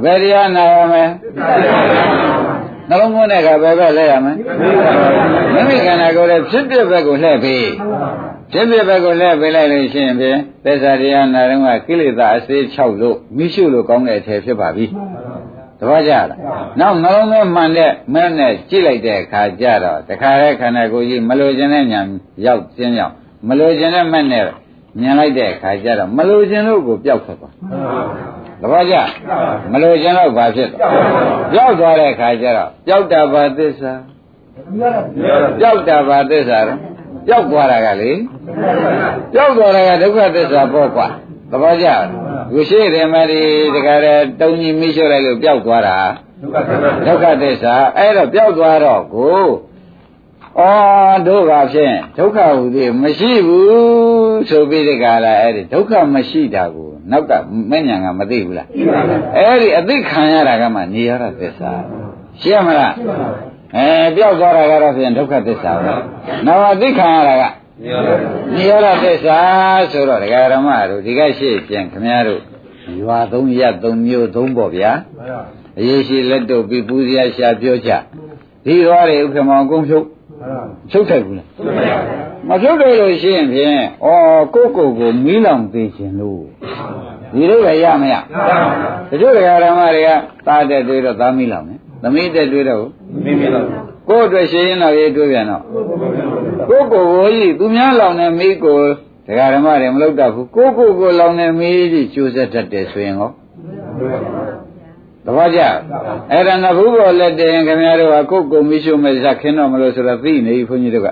[0.03, 1.03] ဘယ်တရားနာရမလဲ
[2.89, 4.33] နှလုံးသွင်းတဲ့အခါဘယ်ဘက်လဲရမလဲ
[5.53, 7.67] မိမိခန္ဓာကိုယ်ရဲ့ဖြစ်ဖြစ်ဘက်ကိုလှည့်ပြီး
[8.51, 14.85] ဖြစ်ဖြစ်ဘက်ကိုလှည့်ပေးလိုက်လို့ရှိရင်ဖြင့်သစ္စာတရားနာတော့ကကိလေသာအစေး6လို့မိရှုလို့ကောင်းတဲ့အထည်ဖြစ်ပါပြီ
[15.79, 16.27] တပည့်ကြလား
[16.79, 22.01] နောက်နှလုံးသွင်းမှန်တဲ့မဲ့နဲ့ကြည့်လိုက်တဲ့အခါကျတော့တခါတည်းခန္ဓာကိုယ်ကြီးမလိုချင်တဲ့ညာ
[22.45, 23.13] ရောက်ခြင်းကြောင့်
[23.47, 24.45] မလိုချင်တဲ့မဲ့နဲ့
[24.99, 27.53] မြင်လိုက်တဲ့အခါကျတော့မလိုချင်လို့ကိုပျောက်ထွက်သွား
[28.61, 28.95] တပည့်ကြ
[29.71, 30.93] မလိုချင်တော့ဘာဖြစ်သွား
[31.53, 33.93] ပျောက်သွားတဲ့အခါကျတော့ပျောက်တာပါသစ္စာ
[35.59, 36.79] ပျောက်တာပါသစ္စာတော့
[37.27, 38.11] ပျောက်သွားတာကလေ
[39.33, 41.07] ပျောက်သွားတာကဒုက္ခသစ္စာပေါ့ကွာ
[41.51, 41.87] သဘောကျ
[42.51, 43.41] ခုရှိတယ်မဒီ
[43.75, 45.99] တခါတည်းတုံကြီးမိရှုလိုက်လို့ပျောက်သွားတာ
[46.41, 49.41] ဒုက္ခသစ္စာဒုက္ခသစ္စာအဲ့တော့ပျောက်သွားတော့ကို
[50.59, 50.61] ဩ
[51.27, 57.31] တို့ကဖြင့်ဒုက္ခဟူသည်မရှိဘူးဆိုပြီးဒီကလာအဲ့ဒီဒုက္ခမရှိတာကိုနောက်က
[57.69, 58.67] မဉ္ဇဏ်ကမသိဘူးလား
[59.37, 61.71] အဲ့ဒီအသိခံရတာကမှနေရတာသစ္စာ
[62.41, 62.93] ရှင်းမလား
[63.77, 65.93] အဲပျောက်သွားတာကတော့ဖြင့်ဒုက္ခသစ္စာပဲ
[66.47, 67.43] နောက်အသိခံရတာက
[67.83, 68.13] နေရာပါ
[68.53, 69.37] နိရောဓသစ္စာ
[69.91, 72.41] ဆိုတော့ဒကာရမတို့ဒီကရှိပြန်ခမည်းတော်
[73.01, 74.91] ရွာသုံးရက်သုံးမျိုးသုံးပေါ့ဗျာ
[75.79, 77.91] အရေးရှိလက်တို့ပြီးပူဇော်ရှာပြောချ
[78.65, 80.05] ဒီသွားတွေဥက္ကမောင်ကုန်းဖြုတ်
[80.91, 81.47] ဖြုတ်ထိုက်ဘူးလား
[82.47, 84.07] မဖြုတ်တယ်လို့ရှိရင်ဖြင့်ဩ
[84.53, 86.43] ကိုယ့်ကိုယ်ကိုမီးလောင်သေးခြင်းလို့
[87.33, 88.15] ဒီလိုပဲရမရ
[89.09, 90.09] တချို့တရားဓမ္မတွေက
[90.47, 92.83] သားတဲ့တွေးတော့သားမိလောင်တယ် သမီးတဲ့တွေးတော့
[93.23, 93.65] မိမိတော့
[94.09, 95.61] ကိုယ့်အတွက်ရှင်းရင်တော့ရေးတွေးပြန်တော့
[96.69, 98.77] ကိုယ့်ကိုယ်ကိုကြီးသူများလောင်တဲ့မိကို
[99.27, 103.29] တရားဓမ္မတွေမလုပ်တတ်ဘူးကိုယ့်ကိုယ်ကိုလောင်တဲ့မိကြီးကျိုးဆက်တတ်တယ်ဆိုရင်ဟော
[105.25, 105.61] တပည့်ကြ
[106.31, 111.07] အဲ့ဒါနဘူးဘောလက်တင်ခင်ဗျားတို့ကကိုယ့်ကိုယ်မိရှုမဲ့ဇက်ခင်းတော့မလို့ဆိုတော့သိနေပြီဘုန်းကြီးတို့က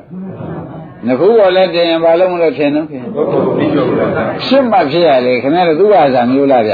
[1.07, 4.07] နဖူးဘောလက်တင်ရင်ဘာလို့မလို့ထင်တော့ခင်ကိုယ်ကိုမိရှုတာ
[4.45, 6.73] ရှင်းမှဖြစ်ရလေခင်ဗျားတို့သူ့ဘာသာမျိုးလားဗျ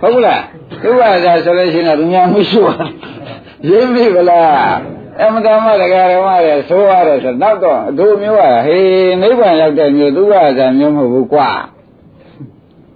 [0.00, 0.42] ဟုတ်ဘူးလား
[0.82, 2.92] သူ့ဟာသာဆိုလို့ရှိရင်တော့ညာမရှိပါဘူး
[3.68, 4.76] ရိပ်ပြီဗလား
[5.22, 11.50] အမတမဒကာရမရဲ့ဆိုရတယ်ဆိုနောက်တော့အတို့မျိုးကဟေးနိဗ္ဗာန်ရောက်တဲ့မျိုးသူ့ဟာသာမျိုးမဟုတ်ဘူးကွာ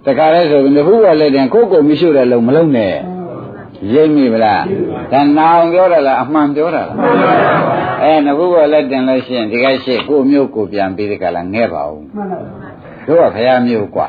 [0.05, 2.95] တခါလဲဆိုရင်ခုကလည်းတင်ကိုကိုမရှိတဲ့လုံမလုံးနဲ့
[3.93, 4.63] ရိပ်မိဗလား
[5.11, 6.97] ဒါနာအောင်ပြောတာလားအမှန်ပြောတာလား
[8.03, 12.01] အဲနခုကလည်းတင်လို့ရှိရင်ဒီကရှိကိုမျိုးကိုပြန်ပြီးဒီကလာငဲပါဦး
[13.07, 14.07] တို့ကဖရာမျိုးကွာ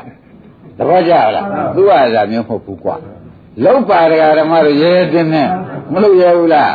[0.77, 1.45] သဘောကျလား
[1.75, 2.95] သူ့ဟာသာမျိုးမဟုတ်ဘူးကွာ
[3.63, 5.49] လောက်ပါဒကာဓမ္မတို့ရဲရဲတင်းနဲ့
[5.91, 6.73] မလို့ရဲဘူးလား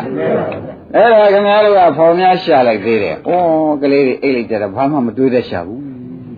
[0.95, 3.31] အဲ့ဒါခင်ဗျားတို့ကဖောင်များရှာလိုက်သေးတယ်ဩ
[3.83, 5.83] ကလေးတွေအိတ်လိုက်ကြတာဘာမှမတွေးတတ်ရှာဘူး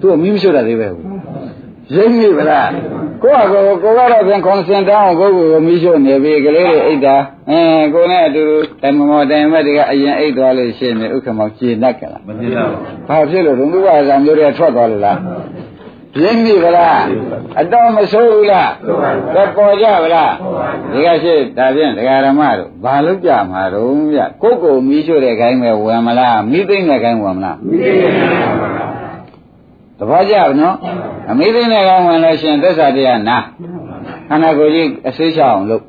[0.01, 1.07] သူကမီးမရှိတာသေးပဲဘူး
[1.95, 2.71] ရိပ်မိဗလား
[3.23, 7.17] ကိုယ့်ဟာကိုယ်ကိုကတော့ပြန်ကွန်စင်တောင်းကိုယ့်ကိုယ်ကိုမီးရှို့နေပြီကလေးတွေအိတ်တာ
[7.51, 7.59] အဲ
[7.95, 12.71] ကိုယ်နဲ့အတူတူတိုင်မမော်တိုင်မက်တွေကအရင်အိတ်သွားလို့ရှိရင်ဥက္ကမောင်ကျေနပ်ကြလားမသိတော့
[13.09, 15.19] ဘာဖြစ်လို့ဒုက္ခအစာမျိုးတွေထွက်သွားလို့လား
[16.15, 17.03] ပြင်းပြီဗလား
[17.61, 18.71] အတော့မဆိုးဘူးလား
[19.35, 20.33] ကဲပေါ်ကြဗလား
[20.93, 28.11] ဒီကရှိဒါဖြင့်ဒကာရမတို့ဘာလို့ကြမှာတော့ဗျကိုယ့်ကိုယ်မီးရှို့တဲ့ခိုင်းပဲဝင်မလားမီးသိမ့်တဲ့ခိုင်းဝင်မလားမီးသိမ့်တဲ့
[29.99, 30.77] သဘောကျပါနော်
[31.31, 33.39] အမီးသိမ့်တဲ့ခိုင်းဝင်လို့ရှင်သစ္စာတရားနာ
[34.29, 35.83] ခန္ဓာကိုယ်ကြီးအစိမ်းချအောင်လုပ်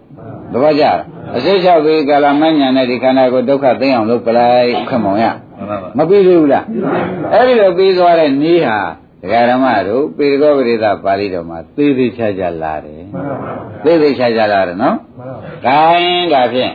[0.53, 0.97] သဘောကျလား
[1.37, 5.25] အစိမ်းချပြီးကာလမညာနဲ့ဒီခန္ဓာကိုယ်ဒုက္ခသိအောင်လုပ်ပလိုက်ခမောင်ရ
[5.57, 6.65] မှန်ပါပါမပြီးသေးဘူးလား
[7.33, 8.77] အဲ့ဒီလိုပြီးသွားတဲ့နေ့ဟာ
[9.23, 13.01] ဒကာရမတို့ပေရကောပရိသပါဠိတော်မှာသေသေးချာချာလာတယ်
[13.83, 14.97] သေသေးချာချာလာတယ်နော်
[15.65, 16.73] ဂိုင်းဒါဖြင့်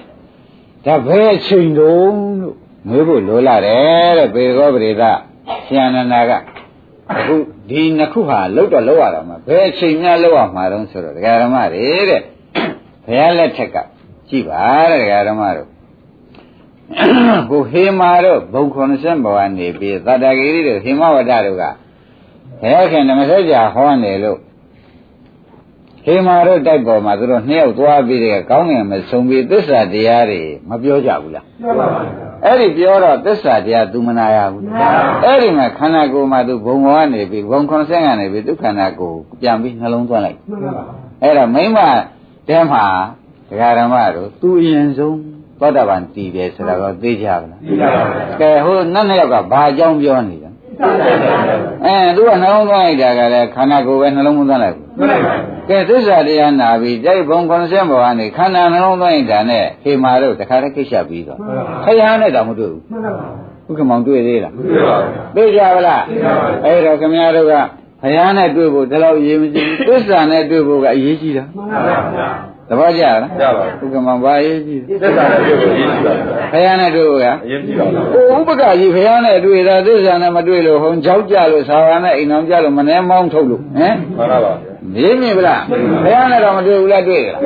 [0.84, 2.56] ဒါဘယ်အချိန်တုံးလို့
[2.88, 5.04] ငွေဖို့လိုလာတယ်တဲ့ပေရကောပရိသ
[5.66, 6.32] ရှင်အနန္ဒာက
[7.12, 7.34] အခု
[7.70, 12.22] ဒီနှစ်ခုဟာလောက်တော့လောက်ရတာမှာဘယ်အချိန်များလောက်ရမှာတုံးဆိုတော့ဒကာရမတွေတဲ့
[13.06, 13.76] ဘုရားလက်ထက်က
[14.28, 15.68] ကြည်ပါတဲ့ဒကာရမတို့
[17.50, 21.64] ကိုဟေမာတို့ဘုံ90ဘဝနေပြီးသတ္တဂိရိတို့ဟေမဝဒတို့က
[22.61, 24.39] ဘယ်ခင်ဓမ္မစကြာဟောနေလို့
[26.05, 31.45] ဟေမာတို့တိုက်ပေါ်မှာသူတို့နှစ်ယောက်သွားပြီးတဲ့ကောင်းငင်မဆုံးပြီးသစ္စာတရားတွေမပြောကြဘူးလား
[32.45, 34.63] အဲ့ဒီပြောတော့သစ္စာတရား तू မနာရဘူး
[35.23, 40.39] အဲ့ဒီမှာခန္ဓာကိုယ်မှာ तू ဘုံဘောကနေပြီးဘုံ90ကနေပြီးဒုက္ခနာကိုယ်ပြန်ပြီးနှလုံးသွင်းလိုက်
[41.23, 41.79] အဲ့ဒါမိမ့်မ
[42.47, 42.83] တဲမှာ
[43.49, 45.17] ဒကာဓမ္မတို့ तू အရင်ဆုံး
[45.59, 48.03] သောတာပန်တည်တယ်ဆိုတာတော့သိကြပါလား သိပါပါ
[48.39, 50.36] ကဲဟိုနတ်နှစ်ယောက်ကဘာအကြောင်းပြောနေလဲ
[51.84, 55.34] အဲသူကနှလုံးသွင်းလိုက်တာကလည်းခန္ဓာကိုယ်ပဲနှလုံးမသွင်းလိုက်ဘူးမှန်ပါပါ
[55.68, 61.38] ကဲသစ္စာတရားနာပြီးတိုက်ဘုံ90ဘောကနေခန္ဓာနှလုံးသွင်းလိုက်တာနဲ့ဟေမာတို့တခါတည်းကိစ္စပြီးတော့
[61.84, 62.82] ခရဟန်းနဲ့တောင်မတွေ့ဘူး
[63.68, 64.98] ဥက္ကမောင်တွေ့သေးလားသိပါပါ
[65.36, 66.02] သိကြပါလား
[66.64, 67.54] အဲ့တော့ခင်ဗျားတို့က
[68.02, 72.28] ဘုရားနဲ့တွေ့ဖို့ဒီလောက်ရေးမကြည့်ဘူးသစ္စာနဲ့တွေ့ဖို့ကအရေးကြီးတာမှန်ပါပါ
[72.68, 84.52] သဘောကျလားရပါဥက္ကမောင်ဘာအရေးကြီးလဲသစ္စာနဲ့ပြောလို့ရည်ရှိပါလားဘုရားနဲ့တွေ့ဖို့ကအရင်ကြည့်ပါလားဟိုဥပကကြီးဘုရားနဲ့တွေ့တာသစ္စာနဲ့မတွေ့လို့ဟောကြောက်ကြလို့သာဝနဲ့အိမ်တော်ကြလို့မနှဲမောင်းထုတ်လို့ဟမ်မှန်ပါပါ
[84.94, 85.62] မြင်မြင်ဗလား
[86.04, 87.38] ဘုရားနဲ့တော့မတွေ့ဘူးလားတွေ့ရလား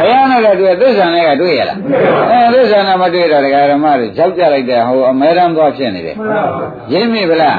[0.00, 1.78] ဘုရားနဲ့လည်းတွေ့သစ္စာနဲ့ကတွေ့ရလား
[2.30, 6.16] အဲသစ္စာနဲ့မတွေ့တော့ဒကာရမတွေကြောက်ကြလိုက်တဲ့ဟိုအမဲတမ်းသွားဖြစ်နေတယ်
[6.92, 7.58] ရင်းမြင်ဗလား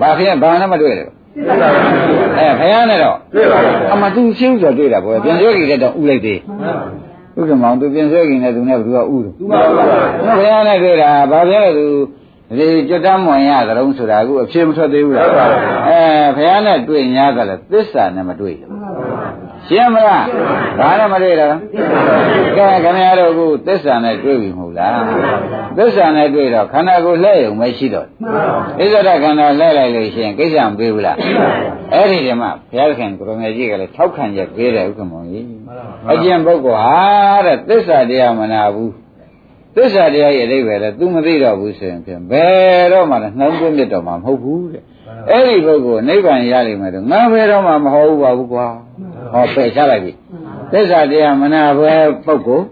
[0.00, 6.38] ဘာဖြစ်ဘာနဲ့မတွေ့တယ် အဲဘုရားနဲ့တော့တွေ့ပါပါအမသူရှင်းဆိုတွေ့တာပေါ့ပြန်ပြောကြည့်တဲ့တော့ဥလိုက်သေး
[7.38, 9.06] ဥက္ကမောင်သူပြန်ဆွဲခင်နဲ့သူနဲ့ဘယ်သူကဥတယ်
[9.38, 9.84] သူပါပါ။
[10.38, 11.86] ဘုရားနဲ့တွေ့တာဘာပြောလဲသူ
[12.58, 16.02] ဒီကြွတမ်းမွန်ရသလုံးဆိုတာအခုအဖြစ်မထွက်သေးဘူးလားဟုတ်ပါဘူး။အဲ
[16.36, 18.72] ဘုရားနဲ့တွေ့냐ကလည်းသစ္စာနဲ့မတွေ့လို့။
[19.70, 20.22] ရှင်းမလား။
[20.78, 21.56] ဘာနဲ့မတွေ့တာလဲ။
[22.56, 24.96] ကဲခင်ဗျားတို့အခုသစ္စာနဲ့တွေ့ပြီမဟုတ်လား။
[25.76, 28.06] သစ္စာနဲ့တွေ့တော့ခန္ဓာကိုယ်လှည့်ရုံပဲရှိတော့
[28.78, 31.16] တယ်။ဣဇဒခန္ဓာလှည့်လိုက်လို့ရှိရင်ကိစ္စမပေးဘူးလား။
[31.94, 35.44] အဲ့ဒီတည်းမှာဘုရားခင်ကိုရမေကြီးကလည်းထောက်ခံချက်ပေးတယ်ဥက္ကမောင်ကြီး။
[36.12, 36.98] အကျင့်ပုဂ္ဂိုလ်ဟာ
[37.46, 38.90] တဲ့သစ္စာတရားမနာဘူး။
[39.76, 44.82] သစ္စာတရားရဲ့အဓိပ္ပာယ်လဲ तू မသိတော့ဘူးဆိုရင်ဖြင့်ဘယ်တော့မှလည်းနှလုံးသွင်းမြတ်တော့မှာမဟုတ်ဘူးတဲ့
[45.28, 48.66] အဲ့ဒီပုဂ္ဂိုလ်နိဗ္ဗာန်ရလိမ့်မယ်တော့ငါဘယ်တော့မှမဟုတ်ဘူးပါဘူးကွာ
[49.32, 50.12] ဟောပယ်ချလိုက်ပြီ
[50.72, 51.94] သစ္စာတရားမနာဘဲ
[52.24, 52.66] ပုဂ္ဂိုလ်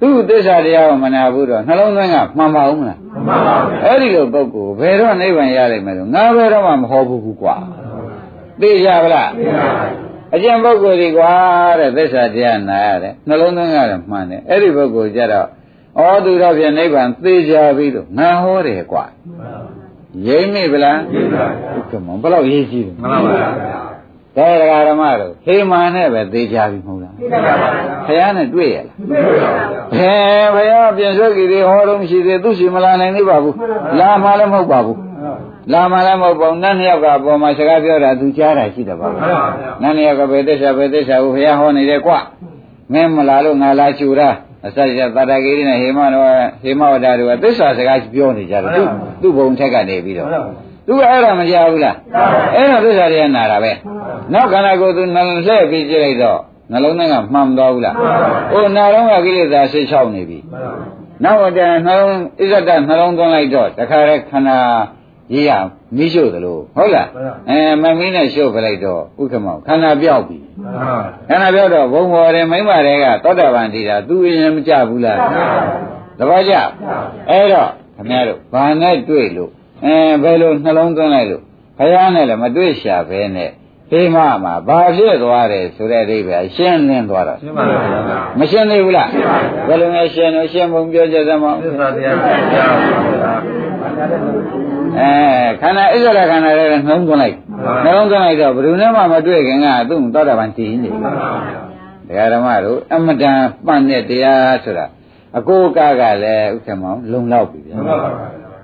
[0.00, 3.54] သူ့သစ္စာတရားကိုမနာဘူးတော့နှလုံးသွင်းကမှန်ပါဦးမလားမှန်ပါပါ
[3.84, 7.56] အဲ့ဒီလိုပုဂ္ဂိုလ်ဘယ်တော့နိဗ္ဗာန်ရလိမ့်မယ်တော့ငါဘယ်တော့မှမဟုတ်ဘူးကွာ
[8.60, 9.30] သိကြပါလား
[10.34, 11.32] အကျင့်ပုဂ္ဂိုလ်ဒီကွာ
[11.78, 15.46] တဲ့သစ္စာတရားနာရတယ်နှလုံးသွင်းရတယ်မှန်တယ်အဲ့ဒီပုဂ္ဂိုလ်ကြတော့
[16.00, 19.04] ဩသူတော့ဖြင့်နိဗ္ဗာန်သိကြပြီလို့ငါဟောတယ်ကွာ
[20.26, 23.32] ရိမ့်မိဗလားသိပါပါဥက္ကမဘယ်လောက်ရေးကြည့်လဲမှန်ပါပါ
[24.36, 27.14] အကဲဒကာဓမ္မတို့ဟေမာနဲ့ပဲသေးကြပြီမဟုတ်လား
[28.06, 28.96] ဘုရားနဲ့တွေ့ရလား
[29.94, 30.12] ဟဲ
[30.54, 33.54] ဘုရားပြင်ဆွဲကြည့်သေးဟောတော့မရှိသေးသူရှိမလာနိုင်သေးပါဘူး
[33.98, 34.98] လာမှလည်းမဟုတ်ပါဘူး
[35.72, 39.20] လာမှလည်းမဟုတ်ပါဘူးနတ်နှစ်ယောက်ကအပေါ်မှာစကားပြောတာသူကြားတာရှိတယ်ပါဘူး
[39.82, 42.12] နတ်နှစ်ယောက်ကဘယ်သစ္စာဘယ်သစ္စာကိုဘုရားဟောနေတယ်ကွ
[42.92, 44.30] မင်းမလာလို့ငါလာချူတာ
[44.66, 46.26] အစရသတ္တဂိရိနဲ့ဟေမတော်
[46.62, 48.82] ဟေမဝဒတို့ကသစ္စာစကားပြောနေကြတယ်သူ
[49.22, 50.28] သူ့ဘုံထက်ကနေပြီးတော့
[50.86, 51.96] သူကအဲ့ဒါမကြားဘူးလား
[52.54, 53.72] အဲ့တော့သစ္စာတွေကနာတာပဲ
[54.32, 56.38] နောက်ခန္ဓာကိုယ်သူနှလုံးလှည့်ပြီးကြည့်လိုက်တော့
[56.72, 57.94] နှလုံးသားကမှန်သွားဘူးလား
[58.52, 60.38] ဟိုနာတော့ကကိလေသာဆိတ်ချောက်နေပြီ
[61.24, 64.58] နောက်တည်းနှလုံးဣဇဒနှလုံးသွင်းလိုက်တော့တခါတည်းခန္ဓာ
[65.32, 65.50] ရေးရ
[65.96, 67.08] မိရှို့သလိုဟုတ်လား
[67.50, 70.38] အဲမမင်းနဲ့ရှို့ပလိုက်တော့ဥက္ကမောခန္ဓာပြောက်ပြီ
[71.28, 75.18] ခန္ဓာပြောက်တော့ဘုံဘော်တယ်မိမတွေကသောတာပန်တည်တာသူရင်မကြဘူးလား
[76.18, 76.54] သဘောကျ
[77.30, 79.50] အဲ့တော့ခင်ဗျားတို့ဘာနဲ့တွေ့လို့
[79.84, 81.42] အဲဘယ်လိုနှလုံးသွင်းလိုက်လို့
[81.78, 83.50] ဘုရားနဲ့လည်းမတွေ့ရှာပဲနဲ့
[83.90, 88.00] ဒီမှမှာဘာဖြစ်သွားတယ်ဆိုတဲ့အိဗယ်ရှင်းလင်းသွားတာရှင်းပါလားဗျာ
[88.38, 89.08] မရှင်းသေးဘူးလား
[89.68, 92.16] ဘယ်လိုလဲရှင်းလို့ရှင်းပုံပြောကြသမောသစ္စာတရား
[92.52, 93.67] ကြားပါဗျာ
[94.98, 95.10] အဲ
[95.60, 97.36] ခန္ဓာဣဇရခန္ဓာလည်းနှုံးသွင်းလိုက်
[97.84, 101.00] နှုံးသွင်းလိုက်တော့ဘယ်သူနဲ့မှမတွေ့ခင်ကသူ့သောတာပန်တည်နေတယ်
[102.08, 104.86] ဒကာဓမ္မတို့အမတန်ပန့်တဲ့တရားဆိုတာ
[105.38, 108.10] အကိုအကကလည်းဥက္ကမောင်လုံလောက်ပြီဗျာမှန်ပါပါ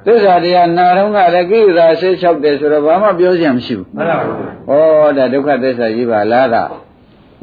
[0.07, 4.17] သစ္စာတရားနာတော့ကလည်းကိလေသာဆေးလျှောက်တယ်ဆိုတော့ဘာမှပြောစရာမရှိဘူးမှန်ပါ
[4.69, 6.65] ပါဩဒါဒုက္ခသစ္စာကြီးပါလားကဥ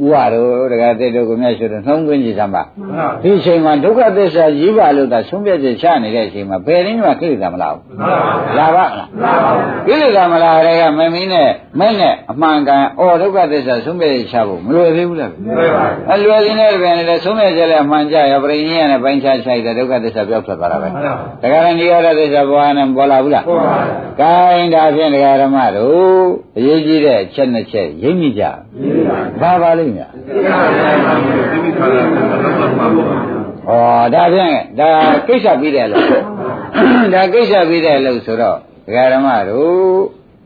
[0.09, 8.09] ဝတို့ဒကာတိတို့ကိုမြတ်ရှိတော့နှုံးသွင်းကြည့်သမ်းပါမှန်ပါဒီအချိန်မှာဒုက္ခသစ္စာကြီးပါလို့သာဆုံးဖြတ်ချက်ချနေတဲ့အချိန်မှာဘယ်ရင်းမှကိလေသာမလာဘူးမှန်
[8.57, 9.07] ပါလာပါမလား
[9.87, 21.13] ကိလေသာမလာတဲ့ကမမင်းနဲ့မင်းနဲ့အမှန်ကန်အော်ဒုက္ခသစ္စာဆုံးဖြတ်ချက်ချဖို့မလွယ်သေးဘူးလားမှန်ပါအလွယ်သေးတဲ့ပြန်လေဆုံးဖြတ်ချက်လည်းအမှန်ကြရပြင်းကြီးရနဲ့ပိုင်းခြားချိုက်တဲ့ဒုက္ခသစ္စာပြောက်ထွက်သွားတာပဲမှန်ပါ
[21.43, 23.75] ဒကာရဏီရသစ္စာဘဝနဲ့ပေါ်လာဘူးလားပေါ်ပါ
[24.21, 26.25] ကိုင်းဒါဖြင့်ဒကာဓမ္မတို့
[26.57, 28.43] အရေးကြီးတဲ့ချက်နှစ်ချက်ရိပ်မိကြ
[29.41, 34.89] ဘာပါလိမ့်များသစ္စာတရားမှန်လို့ဒီမိခါလာတော့တော့မှာပေါ့ဩဒါဖြင့်ဒါ
[35.27, 36.05] ကိစ္စပြီးတယ်လို့
[37.13, 40.01] ဒါကိစ္စပြီးတယ်လို့ဆိုတော့ဒကာဓမ္မတို့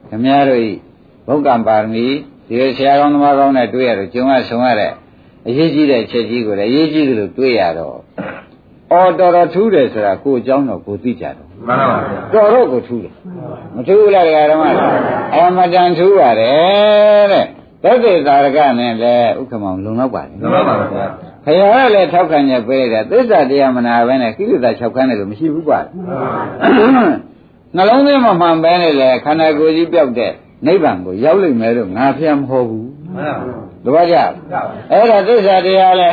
[0.09, 0.71] ခမည်းတော်ဤ
[1.27, 2.05] ဘုက္ကံပါရမီ
[2.47, 4.91] ဒီဆရာကောင်းသမားကောင်းနဲ့တွေ့ရတော့ကျုံရဆုံရတဲ့
[5.47, 7.97] အရေးကြီးတဲ့ချက်ကြီးကိုလည်းအရေးကြီးတယ်လို့တွေ့ရတော့
[8.91, 11.33] အော်တော်တော်ထူးတယ်ဆိုတာကိုယ်အကြောင်းတော့ကိုယ်သိကြတယ်
[11.67, 13.13] မှန်ပါပါဗျာတော်တော့ကိုထူးတယ်
[13.75, 14.89] မထူးဘူးလားဒကာဓမ္မတို့
[15.35, 17.45] အမတန်ထူးပါတယ်တဲ့
[17.86, 21.05] သက်သေသာရကနဲ့လည်းဥက္ကမောင်လုံလောက်ပါတယ်မှန်ပါပါဗျာ
[21.45, 25.79] ခရရလည်းထောက်ခံချက်ပေးတယ်သစ္စာတရားမနာပဲနဲ့ကိလေသာ၆ခန်းတယ်လို့မရှိဘူးကွာ
[27.75, 30.31] နှလုံးသွင်းမှမှန်ပဲနဲ့လေခန္ဓာကိုယ်ကြီးပြောက်တဲ့
[30.65, 33.43] နိဗ္ဗာန်ကိုရောက်လိမ့်မယ်လို့ငါဖျက်မဟုတ်ဘူးမှန်ပါ
[33.86, 34.17] တပည့်ကြ
[34.91, 36.09] အဲ့ဒါသစ္စာတရားလဲ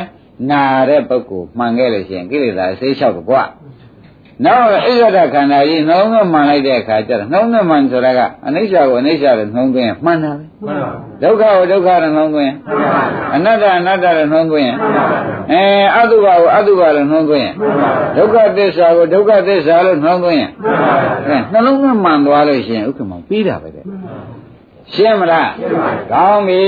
[0.51, 3.43] နာတဲ့ပုဂ္ဂိုလ်မှန်ခဲ့လို့ရှိရင်ကိလေသာဆေးလျှောက်တော့ကွာ
[4.45, 10.91] နောက်ဣဇဒခန္ဓာကြီးနှလုံးသွင်းမှန်လိုက်တဲ့အခါကျတော့နှလုံးသွင်းမှန်ဆိုတာကအနိစ္စကိုအနိစ္စလို့နှလုံးသွင်းရင်မှန်တာပဲမှန်ပါ
[11.23, 12.57] ဒုက္ခကိုဒုက္ခလို့နှလုံးသွင်းရင်
[13.35, 14.77] အနတ္တအနတ္တလို့နှလုံးသွင်းရင်
[15.53, 15.63] အဲ
[15.99, 17.55] အတုပါကိုအတုပါလို့နှလုံးသွင်းရင်
[18.17, 20.51] ဒုက္ခသစ္စာကိုဒုက္ခသစ္စာလို့နှလုံးသွင်းရင်
[21.27, 23.85] အဲနှလုံးသွင်းမှန်သွားလို့ရှိရင်ဥက္ကမပြီးတာပဲတဲ့
[24.95, 25.51] ရှင်းမလား
[26.13, 26.63] ကောင်းပြီ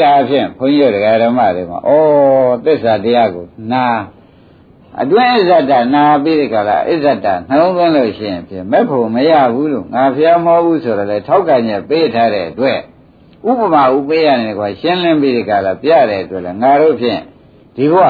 [0.00, 1.90] ဒါဖြင့်ဘုန်းကြီးတို့ဓမ္မတွေမှာဩ
[2.64, 3.86] သစ္စာတရားကိုနာ
[5.02, 12.78] အတွင်းဣဇဒနာပြီးဒီကလာဣဇဒနှလုံးသွင်းလို့ရှိရင်ဖြင့်မဲ့ဖို့မရဘူးလို့ငါဖျားမောဘူးဆိုတော့လေထောက်ကန်ချက်ပေးထားတဲ့အတွက်
[13.48, 17.20] ဥပမာဥပေးရတယ်ကွာရှင်းလင်းပြီးဒီကလာပြတဲ့အတွက်လည်းငါတို့ဖြင့်
[17.76, 18.06] ဒီဘဝ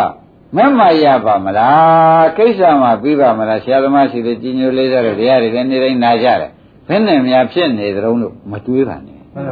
[0.57, 6.51] မမရပါမလားကိစ္စမှာပြီးပါမလားဆရာသမားရှိတဲ့ကြီးညိုလေးစားတဲ့တရားတွေလည်းနေတိုင်းနာကြတယ်
[6.89, 9.47] ဘယ်နဲ့များဖြစ်နေသတုံးလို့မတွေးပါနဲ့မှန်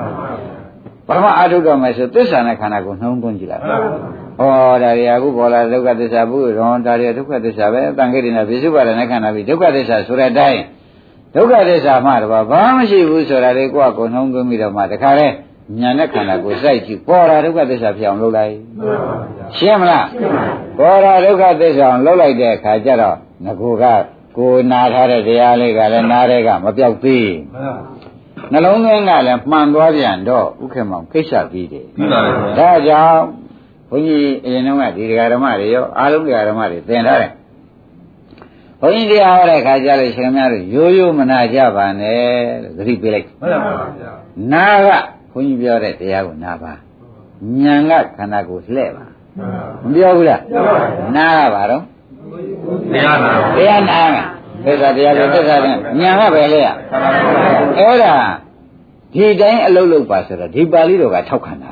[1.07, 3.63] ပါပရမအာထုတော်မယ်ဆိုသစ္စာနဲ့ခန္ဓာကိုနှုံးသွင်းကြည့်လိုက်
[4.39, 10.61] မှန်ပါဟောဒါရီအခုပေါ်လာဒုက္ခသစ္စာဘုရောဒါရီဒုက္ခသစ္စာပဲအတန်ခိတိနာပိစုပါဒနဲ့ခန္ဓာပြီးဒုက္ခသစ္စာဆိုတဲ့အတိုင်း
[11.35, 15.29] ဒုက္ခသစ္စာမှတော့ဘာမရှိဘူးဆိုတာလေကိုယ့်အကိုနှုံးသွင်းပြီးတော့မှတခါလဲ
[15.81, 20.07] ညာနဲ့ခန္ဓာကိုစိုက်ကြည့်ပေါ်လာဒုက္ခသစ္စာဖြစ်အောင်လုပ်လိုက်မှန်ပါရှင်းမလား
[20.79, 23.85] ပေါ်လာဒုက္ခသစ္စာအောင်လုပ်လိုက်တဲ့အခါကျတော့ငကိုက
[24.39, 27.75] ကိုနာထားတဲ့တရားလေးကလည်းနားတဲ့ကမပြောက်သေးမှန်ပါ
[28.53, 33.44] နှလုံးသွင်းကလည်းမှန်သွားပြန်တော့ဥက္ကမောင်ကိစ္စပြီးတယ်ပြီးပါလေဗျာဒါကြောင့်
[33.89, 37.33] ဘုန်းကြီးအရင်တော့ကဒီတရားဓမ္မတွေရောအားလုံးတရားဓမ္မတွေသင်ထားတယ်
[38.81, 42.25] ဘုန်းကြီးတရားဟောတဲ့အခါကျလို့ရှင်များတို့ရိုးရိုးမနာကြပါနဲ့
[42.63, 44.13] လို့သတိပေးလိုက်မှန်ပါဗျာ
[44.53, 44.89] နာက
[45.33, 46.73] ဘုန်းကြီးပြောတဲ့တရားကိုနာပါ
[47.63, 49.05] ဉာဏ်ကခန္ဓာကိုလှဲ့ပါ
[49.83, 50.43] မပြောဘူးလား
[51.17, 51.83] နာကပါတော့
[52.93, 54.19] တရားနာတရားနာက
[54.65, 56.69] သစ္စာတရားကိုသစ္စာနဲ့ဉာဏ်ကပဲလေရ
[57.79, 58.15] အဲ့ဒါ
[59.15, 61.71] ဒီတိုင်းအလုပ်လုပ်ပါဆိုတော့ဒီပါဠိတော်ကထောက်ခံတာ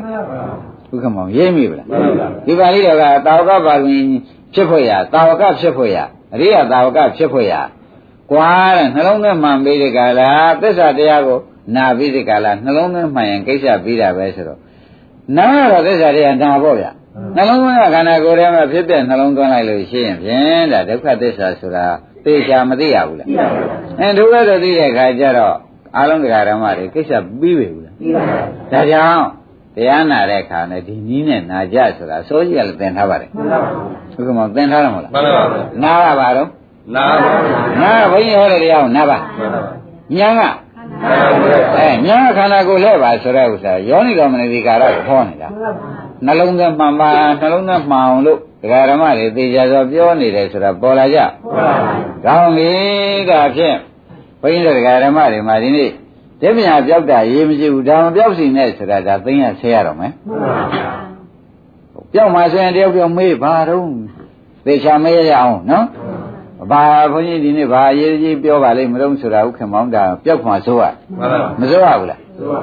[0.93, 1.87] ဥက္ကမောင်ရေးမိဗလား
[2.47, 3.97] ဒီပါဠိတော်ကတာဝကပါဠိ
[4.55, 5.97] ဖြစ်ဖို့ရတာဝကဖြစ်ဖို့ရ
[6.35, 7.53] အရိယတာဝကဖြစ်ဖို့ရ
[8.31, 10.31] ကွာတဲ့နှလုံးသွင်းမှန်ပြီးဒီကလာ
[10.61, 11.39] သစ္စာတရားကို
[11.77, 14.59] နာပြီးဒီကလာနှလုံးသွင်းမှန်ရင်ကိစ္စပြီးတာပဲဆိုတော့
[15.37, 16.87] နာကတော့သစ္စာတရားနာပေါ့ဗျ
[17.37, 21.87] နှလုံးသွင်းကခန္ဓာကိုယ်ထဲမှာဖြစ်တဲ့နှလုံးသွင်းလိုက်လို့ရှိရင်ဖြင့်ဒါဒုက္ခသစ္စာဆိုတာ
[22.25, 23.29] သိချာမသိရဘူးလား
[24.01, 25.57] အဲဒုက္ခတော့သိတဲ့ခါကျတော့
[25.97, 27.95] အာလုံးတရားဓမ္မတွေကိစ္စပြီးပြီဘူးလား
[28.73, 29.27] ဒါကြောင့်
[29.77, 36.49] တရားနာတဲ့အခါနဲ့ဒီနည်းနဲ့နာကြဆိုတာအစိုးရကလည်းသင်ထားပါတယ်ဟုတ်ကဲ့မသင်ထားတယ်မဟုတ်လားမှန်ပါဗျာနာရပါတော့
[36.95, 39.19] နာပါဗျာနာဘုန်းကြီးဟောတဲ့တရားကိုနာပါ
[40.17, 40.43] ညာက
[41.77, 45.49] အဲညာခန္ဓာကိုယ်လဲပါဆိုတဲ့ဥစ္စာယောနိတော်မနတိကာရကိုဟောနေတာ
[46.27, 47.09] နှလုံးသွင်းမှန်ပါ
[47.41, 51.19] နှလုံးသွင်းမှန်အောင်လို့ဒကာဓမ္မတွေသေချာစွာပြောနေတယ်ဆိုတာပေါ်လာကြ
[52.25, 52.71] ကောင်းပြီ
[53.31, 53.77] ဒါဖြင့်
[54.41, 55.91] ဘုန်းကြီးတို့ဒကာဓမ္မတွေမှာဒီနေ့
[56.43, 60.13] တပညာပြောက်တာရေးမရှိဘူးဒါမပြောက်စီနဲ့ဆိုတာဒါသိရဆဲရတော့မယ်
[62.13, 63.87] ပြောက်မှဆိုရင်တယောက်ပြောက်မေးပါတော့
[64.67, 65.87] သေချာမေးရအောင်နော်
[66.71, 66.83] ဘာ
[67.13, 70.83] ဘုန်းကြီးဒီနေ့ဘာအရေးကြီးပြောပါလိမ့်မလို့ဆိုတာဥက္ကမောင်းတာပြောက်မှဆိုရ
[71.19, 72.21] မှန်ပါမစိုးရဘူးလား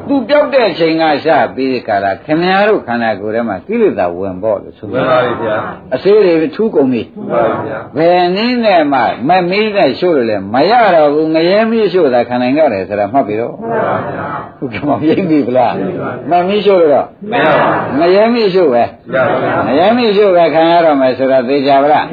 [0.07, 5.57] သူပြောက်တဲ့ချိန်ကစပြီးကြတာခင်ဗျားတို့ခန္ဓာကိုယ်ထဲမှာကိလေသာဝင်ပေါ့လို့ဆိုမှန်ပါဗျာ
[5.95, 15.73] အစေးတွေထူးကုန်ပြီမှန်ပါဗျာဘယ်နည်းနဲ့မှမမီးနဲ့ရှို့လို့လဲမရတော့ဘူးငရဲမီးရှို့တာခံနိုင်ကြတယ်ဆိုတာမှတ်ပြီတော့မှန်ပါဗျာဟုတ်ကဲ့မရိပ်ပြီဗလား
[16.31, 22.05] မမီးရှို့လို့တော့မရပါဘူးငရဲမီးရှို့ပဲရပါဗျာငရဲမီးရှို့ပဲခံရတော့မယ်ဆိုတာသိကြပါလား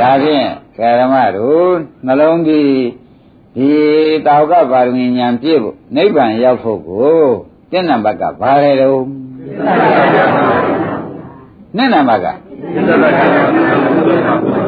[0.00, 0.46] ဒါဖြင့်
[0.78, 1.70] ကာရမတို့
[2.06, 2.70] နှလုံးကြီး
[3.58, 3.72] ဒီ
[4.26, 7.22] တာဝကပါရမီဉာဏ်ပြည့်ဖို့နိဗ္ဗာန်ရောက်ဖို့ကို
[7.72, 9.02] တဏ္ဍဘက်ကဘာလဲတော့
[11.76, 12.26] နဲ့နံပါတ်က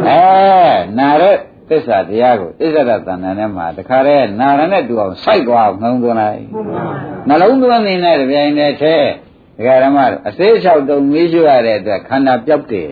[0.08, 0.22] အဲ
[0.98, 1.36] နာတဲ့
[1.68, 6.40] သစ္စာတရားကိုဣဇရတန်တန်ထဲမှာတခါတည်းနာရနဲ့တူအောင်စိုက်သွားအောင်နှလုံးသွင်းလိုက်
[7.28, 8.96] နှလုံးသွင်းနေတဲ့တပြိုင်တည်းထဲ
[9.60, 12.90] ဒကာရမတို့အသေးလျှောက်တုံမီးရှိရတဲ့အတွက်ခန္ဓာပြောက်တယ်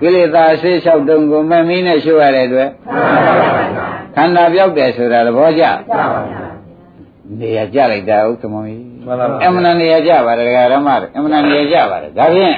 [0.00, 2.68] ကိလေသာအသေးလျှောက်တုံကိုမမီးနဲ့ရှိရတဲ့အတွက်
[4.16, 5.64] ခန္ဓာပြောက်တယ်ဆိုတာသဘောကျ
[7.38, 12.54] နေရာကြလိုက်တာဥက္ကမောကြီးမှန်ပါအမှန်တန်နေရာကြပါတယ်ဒကာရမတို့အမှန်တန်နေရာကြပါတယ်ဒါဖြင့်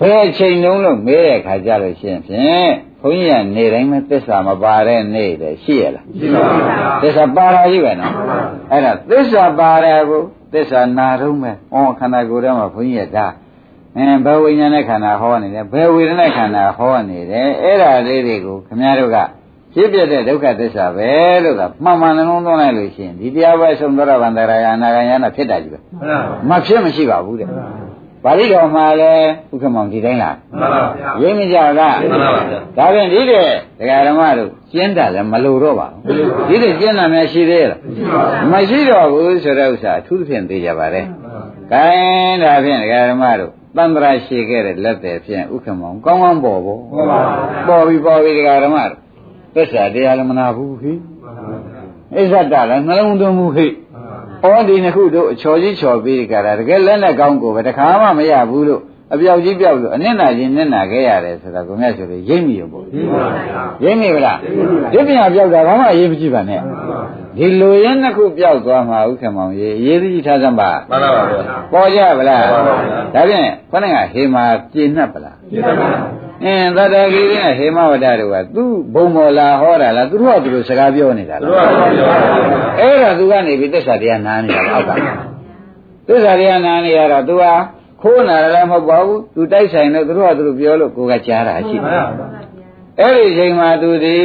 [0.00, 8.12] ဘယ်အချိန်လုံးလို့မေးတဲ့ခါကြလို့ရှိရင်ဖြင့်ဘုန်းကြီးကနေတိုင်းမသစ္စာမပါတဲ့နေ့တည်းရှိရလားရှိပါဗျာသစ္စာပါတာကြီးပဲနော်
[8.70, 10.20] အဲ့ဒါသစ္စာပါတယ်ကို
[10.54, 13.26] သစ္စာနာတော့မယ်ဩခန္ဓာကိုယ်ထဲမှာဘုန်းကြီးကဒါ
[13.96, 19.16] အင်းဘယ်ဝိညာဉ်နဲ့ခန္ဓာဟောနေတယ်ဘယ်ဝေဒနာခန္ဓာဟောနေတယ်အဲ့ဒါလေးတွေကိုခင်ဗျားတို့က
[19.74, 21.10] ဖြစ်ပြတဲ့ဒုက္ခသစ္စာပဲ
[21.44, 27.48] လို့ကမှန်မှန်လုံးလုံးလိုက်လို့ရှိရင်ဒီတရားပဲဆုံးသောတာပန်တရားယာနာဂယနာဖြစ်တာကြီးပဲမှန်ပါမဖြစ်မရှိပါဘူးတဲ့
[28.24, 33.48] ပါဠိတော်မှာလည်းဥက္ကမောင်ဒီတိုင်းလားမှန်ပါဗျာရင်းမကြလားမှန်ပါဗျာဒါဖြင့်ဒီတဲ့
[33.78, 36.16] ဒကာဓမ္မတို့ကျင်းတာလည်းမလိုတော့ပါဘူး
[36.48, 37.80] ဒီတဲ့ကျင်းတာများရှိသေးရဲ့လား
[38.52, 41.02] မရှိတော့ဘူးဆိုတဲ့ဥစ္စာအထူးသဖြင့်သိကြပါလေ
[41.72, 41.84] ကဲ
[42.42, 46.80] ဒါဖြင့်ဒကာဓမ္မတို့တန္တရာရှိခဲ့တဲ့လက်တယ်ဖြင့်ဥက္ကမောင်ကောင်းကောင်းပေါ်ပေါ်
[47.68, 48.98] ပေါ်ပြီပေါ်ပြီဒကာဓမ္မတို့
[49.54, 50.96] သစ္စာတရားလည်းမနာဘူးဟိဣ
[52.22, 53.46] ဇ္ဇတလည်းနှလုံးသွင်းမှု
[54.44, 58.82] ဟိ။ဩဒီနှစ်ခုတို့အချော်ကြီးချော်ပြီးကြတာတကယ်လက်နဲ့ကောင်းကိုပဲတခါမှမရဘူးလို့
[59.12, 62.84] အပြောက်ကြီးပြောက်လို့အနစ်နာချင်းနစ်နာခဲ့ရတယ်ဆိုတာကိုမြတ်ဆိုလို့ရိပ်မိရောပေါ့။
[63.84, 64.38] ရိပ်မိဗလား။
[64.92, 66.60] ဒီပြန်ပြောက်တာဘာမှအရေးမကြည့်ပါနဲ့။
[67.36, 71.42] ဒီလိုရင်းနှစ်ခုပြောက်သွားမှာဥက္ကမောင်ရေအရေးကြီးထားစမ်းပါမှန်ပါဗျာ။
[71.72, 75.88] ပေါ်ကြဗလားပေါ်ပါဗျာ။ဒါဖြင့်ခொနကဟေမာပြင်းနှက်ပလားပြပါဗျာ။
[76.42, 84.90] အင်းသတ္တဂီရိနဲ့ဟေမဝတ္တတို့ကသူ့ဘုံမော်လာဟောတာလားသူတို့ကသူတို့စကားပြောနေတာသူလားတို့ကပြောပါဗျာအဲ့ဒါသူကနေပြီးသစ္စာတရားနားနေတာအောက်က
[86.08, 87.52] သစ္စာတရားနားနေရတော့သူဟာ
[88.02, 92.04] ခိုးနာလည်းမဟုတ်ပါဘူးသူတိုက်ဆိုင်လို့သူတို့ကသူတို့ပြောလို့ကိုယ်ကကြားတာရှိတယ်
[93.00, 94.16] အဲ့ဒီအချိန်မှာသူဒီ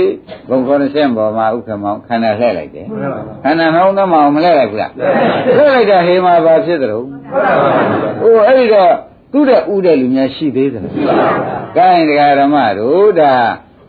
[0.49, 2.85] ဘုံခေါ်တဲ့ဆင့်ပေါ်မှာဥက္ကမောင်ခန္ဓာလှည့်လိုက်တယ်
[3.43, 6.97] ခန္ဓာနှောင်းသမောင်မလှည့်လိုက်ဘူးလားလှည့်လိုက်တာဟေမှာဘာဖြစ်သလဲ
[8.21, 8.91] ဟိုအဲ့ဒီတော့
[9.31, 10.83] သူ့တဲ့ဥတဲ့လူများရှိသေးတယ်
[11.77, 13.33] ကိုင်းတရားဓမ္မတို့ဒါ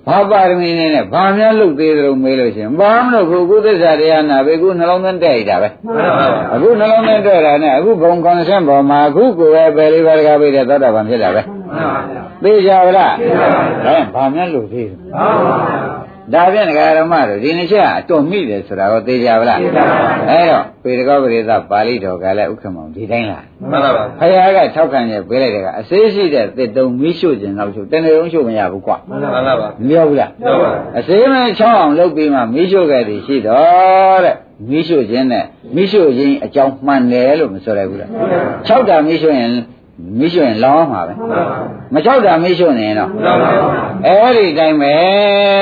[0.09, 5.69] ဘာပါရမီနဲ့ဘာများလုပ်သေးတယ်လို့မေးလို့ရှိရင်ဘာမှမလုပ်ဘူးကုသစ္စာတရားနာပဲခုနှလုံးသွင်းတဲ့တာပဲ
[6.55, 11.43] အခုနှလုံးသွင်းတွေ့တာနဲ့အခုဘုံကွန်ဆင့်ပေါ်မှာအခုကိုယ်ပဲပယ်လေးပါးတကားပြတဲ့သောတာပန်ဖြစ်တာပဲ
[12.43, 13.15] သိကြပါလား
[13.87, 14.99] ဒါဘာမှလို့သေးတယ်
[16.33, 34.37] ဒါဖြင့်ဒကာရမတို့ဒီနှစ်ချက်အတော်မိတယ်ဆိုတာကိုသိကြပါလားအဲတော့ပေတကောပရိသပါဠိတော်ကလည်းဥက္ကမောင်ဒီတိုင်းလားမှန်ပါဗျာဖခင်ကထောက်ခံရပေးလိုက်တယ်ကအသေးရှိတဲ့တစ်တုံမီးရှို့ခြင်းတော့ရှို့တနေ့လုံးရှို့မရဘူးကွာမှန်ပါဗျာမပြောဘူးလားပြောပါအစေးမချောင်းအောင်လုပ်ပြီးမှမီးရှို့ခဲ့တယ်ရှိတော့တဲ့
[34.71, 35.45] မီးရှို့ခြင်းနဲ့
[35.77, 38.11] မီးရှို့ခြင်းအကြောင်းမှန်တယ်လို့မဆိုရဘူးလား
[38.69, 39.51] ၆တာမီးရှို့ရင်
[40.19, 41.15] မီးရှို့ရင်လောင်းမှာပဲ
[41.95, 43.11] မ၆တာမီးရှို့နေရင်တော့
[44.07, 44.95] အဲ့ဒီတိုင်းပဲ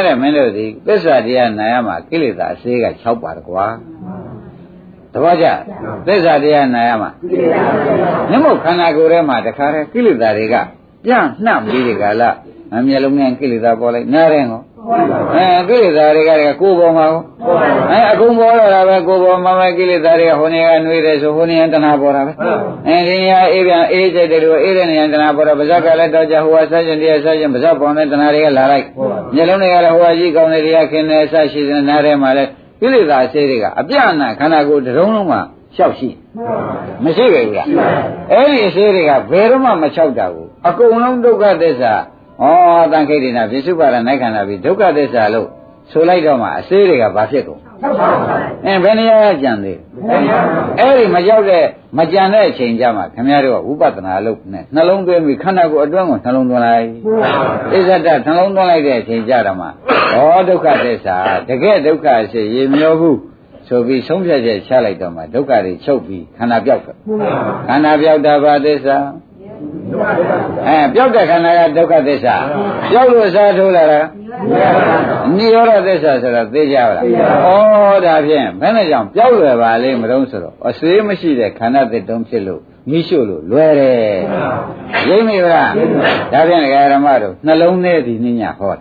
[0.05, 3.67] တဲ့မင်းတို့ဒီသစ္စာတရားနာရမှာကိလေသာအစေးက6ပါတကွာ
[5.13, 5.47] တပည့်ကြ
[6.07, 7.11] သစ္စာတရားနာရမှာ
[8.31, 10.57] မြတ်မို့ခန္ဓာကိုယ်ထဲမှာတခါတည်းကိလေသာတွေက
[11.05, 12.31] ပြန့်နှံ့ပြီးဒီကလာ
[12.75, 14.61] အမျက်လုံးနဲ့ကိလေသာပေါ်လိုက်နားရင်ကော
[15.35, 16.31] အဲကိလေသာတွေက
[16.61, 17.23] ကိုယ်ပေါ်မှာကို
[17.91, 22.33] အဲအကုန်ပေါ်လာတာပဲကိုယ်ပေါ်မှာပဲကိလေသာတွေကဟိုနေကနှွေးတယ်ဆိုဟိုနေကတဏှာပေါ်တာပဲ
[22.89, 28.87] အဲဒီနေရာအေးပြန်အေးကျတယ်လို့အေးတဲ့နေရာတဏှာပေါ်တာပါဇက်ကလည်းတော့ကြဟိုကဆက်ရှင်တရားဆက်ရှင်ပါဇက်ပေါ်တဲ့တဏှာတွေကလာလိုက်
[29.35, 35.41] မျက်လုံးတွေကလည်းဟိုကကြီးကောင်းတဲ့တရားခင်းနေဆက်ရှိတဲ့နားထဲမှာလည်းကိလေသာအစေးတွေကအပြအနာခန္ဓာကိုယ်တစ်လုံးလုံးမှာ
[35.75, 36.09] လျှောက်ရှိ
[37.05, 37.67] မရှိပဲဘူးလား
[38.33, 41.93] အဲ့ဒီအစေးတွေကဘယ်တော့မှမလျှောက်တာဘူး အကုန်လုံးဒုက္ခသစ္စာ
[42.43, 42.45] ဩ
[42.93, 45.49] တန်ခိတ်ဒိနာပြစ္စုပ္ပါဒနိုင်ခန္ဓာပြီးဒုက္ခသစ္စာလို့
[45.93, 47.61] ဆိုလိုက်တော့မှအစေးတွေကဘာဖြစ်ကုန်
[48.67, 49.79] အင်းဘယ်နေရာကြံသေး
[50.79, 51.65] အဲ့ဒီမရောက်တဲ့
[51.99, 56.85] မကြံတဲ့အချိန်ကြမှာခင်ဗျားတို့ကဝိပဿနာလုပ်နဲ့နှလုံးသွင်းပြီးခန္ဓာကိုယ်အတွင်းကိုနှလုံးသွင်းလိုက်
[57.71, 59.71] ဣဇဒနှလုံးသွင်းလိုက်တဲ့အချိန်ကြတော့မှဩ
[60.49, 61.17] ဒုက္ခသစ္စာ
[61.49, 63.19] တကယ်ဒုက္ခရှိရေမျောဘူး
[63.69, 66.97] ဆိုပြီးဆုံးဖြတ်ချက်ချလိုက်တော့မှဒုက္ခတွေချုပ်ပြီးခန္ဓာပြောက်တယ်
[67.69, 68.97] ခန္ဓာပြောက်တာဘာသစ္စာ
[70.69, 72.37] အဲပြောက်တဲ့ခန္ဓာကဒုက္ခသစ္စာ
[72.91, 74.01] ပြောက်လို့စားထိုးလာတာ
[75.37, 82.61] နိရောဓသစ္စာဆိုတာသိကြပါလားဩဒါဖြင့်ဘယ်နဲ့ကြောင့်ပြောက်လွယ်ပါလိမ့်မလို့ဆိုတော့အစေးမရှိတဲ့ခန္ဓာသစ်တုံးဖြစ်လို့
[82.91, 83.99] မိရှုလို့လွယ်တယ်
[85.09, 85.71] ရိမ့်မိဗလား
[86.33, 86.63] ဒါဖြင့်
[86.93, 88.75] ဓမ္မတို့နှလုံးထဲဒီနိညာဟော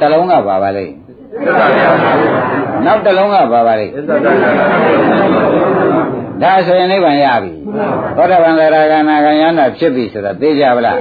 [0.00, 0.94] တလုံးကပါပါလိမ့်
[2.84, 3.92] နောက်တစ်လုံးကပါပါလိမ့်
[6.42, 7.52] ဒါဆိုရင်နိဗ္ဗာန်ရပြီ
[8.16, 10.96] သောတာပန်သရဂါနာဂံယန္တာဖြစ်ပြီဆိုတာသိကြပါလား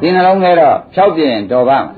[0.00, 1.90] ဒီနှလုံးထဲတော့ဖြောက်ပြရင်တော်ပါမှာ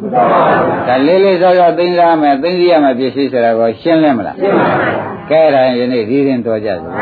[0.88, 4.76] ဒါလေးလေးစောစောသိစားမယ်သိသိရမယ်ပြည့်စည်ဆိုတာကိုရှင်းလင်းမလားရှင်းပါပါ
[5.30, 6.92] ကဲဒါယနေ့ဒီရင်တော်ကြစို့